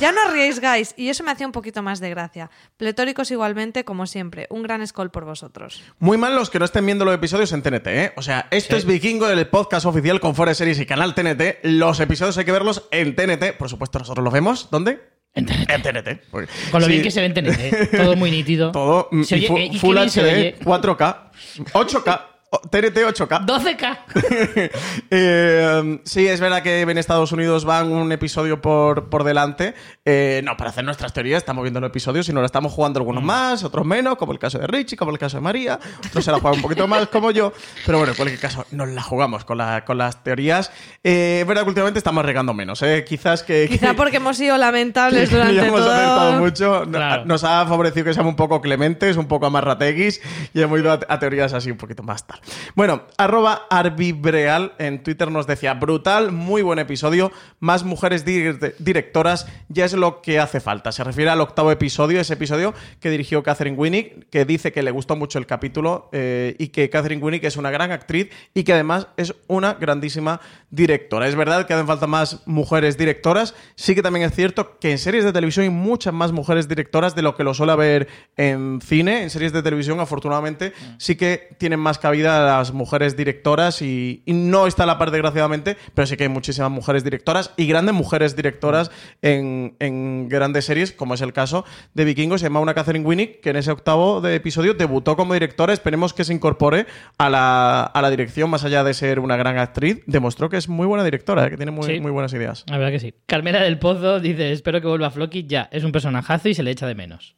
[0.00, 2.50] Ya no arriesgáis, y eso me hacía un poquito más de gracia.
[2.76, 4.46] Pletóricos igualmente, como siempre.
[4.50, 5.82] Un gran escol por vosotros.
[5.98, 8.12] Muy mal los que no estén viendo los episodios en TNT, ¿eh?
[8.16, 8.78] O sea, esto Sí.
[8.80, 11.58] es Vikingo, el podcast oficial con de Series y canal TNT.
[11.62, 13.52] Los episodios hay que verlos en TNT.
[13.56, 14.68] Por supuesto, nosotros los vemos.
[14.70, 15.00] ¿Dónde?
[15.34, 15.70] En TNT.
[15.70, 16.22] En TNT.
[16.30, 17.88] Porque- Con lo sí, bien que se ve en TNT, ¿eh?
[17.96, 18.72] todo muy nítido.
[18.72, 19.08] Todo.
[19.24, 20.56] Se oye- eh, Full HD, oye.
[20.64, 21.30] 4K,
[21.72, 22.31] 8K, o-
[22.70, 23.46] TNT 8K.
[23.46, 24.70] 12K.
[25.10, 29.74] Eh, sí, es verdad que en Estados Unidos van un episodio por, por delante.
[30.04, 32.92] Eh, no, para hacer nuestras teorías estamos viendo los episodios y nos la estamos jugando
[32.92, 33.02] Mm.
[33.02, 35.78] algunos más, otros menos, como el caso de Richie, como el caso de María.
[36.14, 37.52] No se la juegan un poquito más como yo,
[37.86, 40.70] pero bueno, en cualquier caso, nos la jugamos con, la- con las teorías.
[41.02, 43.04] Eh, es verdad que últimamente estamos regando menos, ¿eh?
[43.08, 43.66] Quizás que...
[43.68, 45.90] Quizá que- porque hemos sido lamentables que durante hemos todo.
[45.92, 46.82] acertado mucho.
[46.90, 47.24] Claro.
[47.24, 50.20] Nos ha favorecido que seamos un poco clementes, un poco amarrateguis
[50.52, 52.40] y hemos ido a, a teorías así un poquito más tal.
[52.74, 59.46] Bueno, arroba arbibreal en Twitter nos decía, brutal, muy buen episodio, más mujeres dir- directoras,
[59.68, 60.92] ya es lo que hace falta.
[60.92, 64.90] Se refiere al octavo episodio, ese episodio que dirigió Catherine Winnick, que dice que le
[64.90, 68.72] gustó mucho el capítulo eh, y que Catherine Winnick es una gran actriz y que
[68.72, 70.40] además es una grandísima
[70.70, 71.28] directora.
[71.28, 74.98] Es verdad que hacen falta más mujeres directoras, sí que también es cierto que en
[74.98, 78.80] series de televisión hay muchas más mujeres directoras de lo que lo suele haber en
[78.80, 79.22] cine.
[79.22, 84.32] En series de televisión, afortunadamente, sí que tienen más cabida las mujeres directoras y, y
[84.32, 87.94] no está a la par, desgraciadamente, pero sí que hay muchísimas mujeres directoras y grandes
[87.94, 88.90] mujeres directoras
[89.22, 91.64] en, en grandes series, como es el caso
[91.94, 92.40] de Vikingos.
[92.40, 95.72] Se llama una Catherine Winnick, que en ese octavo de episodio debutó como directora.
[95.72, 96.86] Esperemos que se incorpore
[97.18, 100.02] a la, a la dirección, más allá de ser una gran actriz.
[100.06, 101.50] Demostró que es muy buena directora, ¿eh?
[101.50, 102.00] que tiene muy, Sí.
[102.00, 102.64] muy buenas ideas.
[102.68, 103.14] La verdad que sí.
[103.26, 105.68] Carmela del Pozo dice, espero que vuelva Floki ya.
[105.72, 107.36] Es un personajazo y se le echa de menos.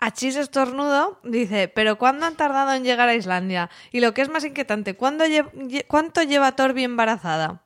[0.00, 3.68] Achis Estornudo dice, pero ¿cuándo han tardado en llegar a Islandia?
[3.92, 7.62] Y lo que es más inquietante, ¿cuándo lle- lle- ¿cuánto lleva Torbi embarazada?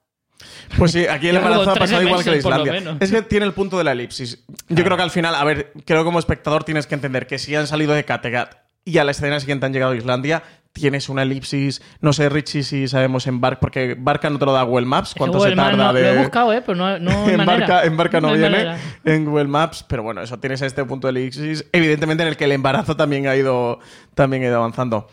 [0.76, 2.96] Pues sí, aquí el embarazo ha pasado igual que la Islandia.
[3.00, 4.44] Es que tiene el punto de la elipsis.
[4.68, 7.38] Yo creo que al final, a ver, creo que como espectador tienes que entender que
[7.38, 10.42] si han salido de Kattegat y a la escena siguiente han llegado a Islandia,
[10.74, 11.80] tienes una elipsis.
[12.00, 15.14] No sé, Richie, si sabemos en Barca, porque Barca no te lo da Google Maps.
[15.16, 16.02] ¿Cuánto Google se tarda no- de.?
[16.02, 16.60] Lo he buscado, ¿eh?
[16.66, 17.66] Pero no, no hay en, manera.
[17.66, 18.78] barca, en Barca no, viene, manera.
[19.04, 22.44] en Google Maps, pero bueno, eso tienes este punto de elipsis, evidentemente en el que
[22.44, 23.78] el embarazo también ha ido,
[24.14, 25.08] también ha ido avanzando.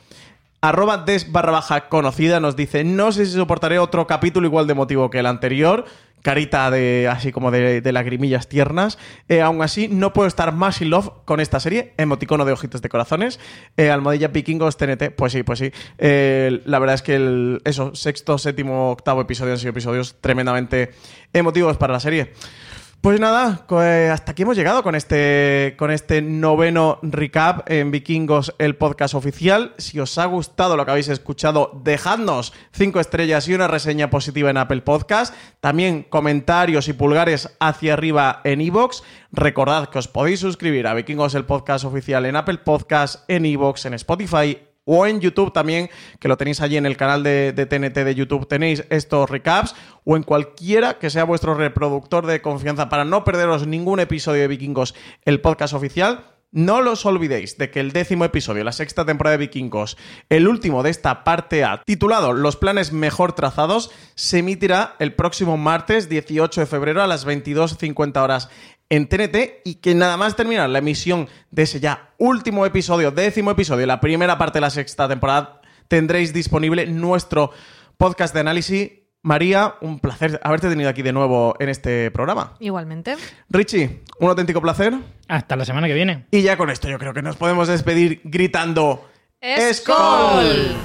[0.64, 4.76] Arroba des barra baja conocida nos dice, no sé si soportaré otro capítulo igual de
[4.76, 5.86] motivo que el anterior,
[6.22, 9.00] carita de así como de, lagrimillas tiernas.
[9.28, 12.84] Eh, aún así, no puedo estar más in love con esta serie, emoticono de ojitos
[12.84, 13.40] de corazones.
[13.76, 15.72] Eh, Almohadilla Vikingos TNT, pues sí, pues sí.
[15.98, 20.92] Eh, la verdad es que el, eso, sexto, séptimo, octavo episodio han sido episodios tremendamente
[21.34, 22.34] emotivos para la serie.
[23.02, 28.54] Pues nada, eh, hasta aquí hemos llegado con este, con este noveno recap en Vikingos,
[28.60, 29.74] el podcast oficial.
[29.80, 34.52] Si os ha gustado lo que habéis escuchado, dejadnos cinco estrellas y una reseña positiva
[34.52, 35.34] en Apple Podcast.
[35.62, 39.02] También comentarios y pulgares hacia arriba en iVoox.
[39.32, 43.84] Recordad que os podéis suscribir a Vikingos, el podcast oficial en Apple Podcast, en iVoox,
[43.88, 44.60] en Spotify
[44.94, 45.90] o en YouTube también,
[46.20, 49.74] que lo tenéis allí en el canal de, de TNT de YouTube, tenéis estos recaps,
[50.04, 54.50] o en cualquiera que sea vuestro reproductor de confianza para no perderos ningún episodio de
[54.50, 56.26] Vikingos, el podcast oficial.
[56.54, 60.84] No os olvidéis de que el décimo episodio, la sexta temporada de Vikingos, el último
[60.84, 66.60] de esta parte A, titulado Los planes mejor trazados, se emitirá el próximo martes 18
[66.60, 68.50] de febrero a las 22.50 horas
[68.92, 73.50] en TNT y que nada más terminar la emisión de ese ya último episodio, décimo
[73.52, 77.52] episodio, la primera parte de la sexta temporada, tendréis disponible nuestro
[77.98, 78.92] podcast de análisis.
[79.24, 82.56] María, un placer haberte tenido aquí de nuevo en este programa.
[82.60, 83.16] Igualmente.
[83.50, 84.94] Richie, un auténtico placer.
[85.30, 86.26] Hasta la semana que viene.
[86.30, 89.08] Y ya con esto yo creo que nos podemos despedir gritando
[89.72, 90.76] ¡Skol!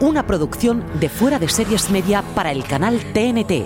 [0.00, 3.64] Una producción de Fuera de Series Media para el canal TNT.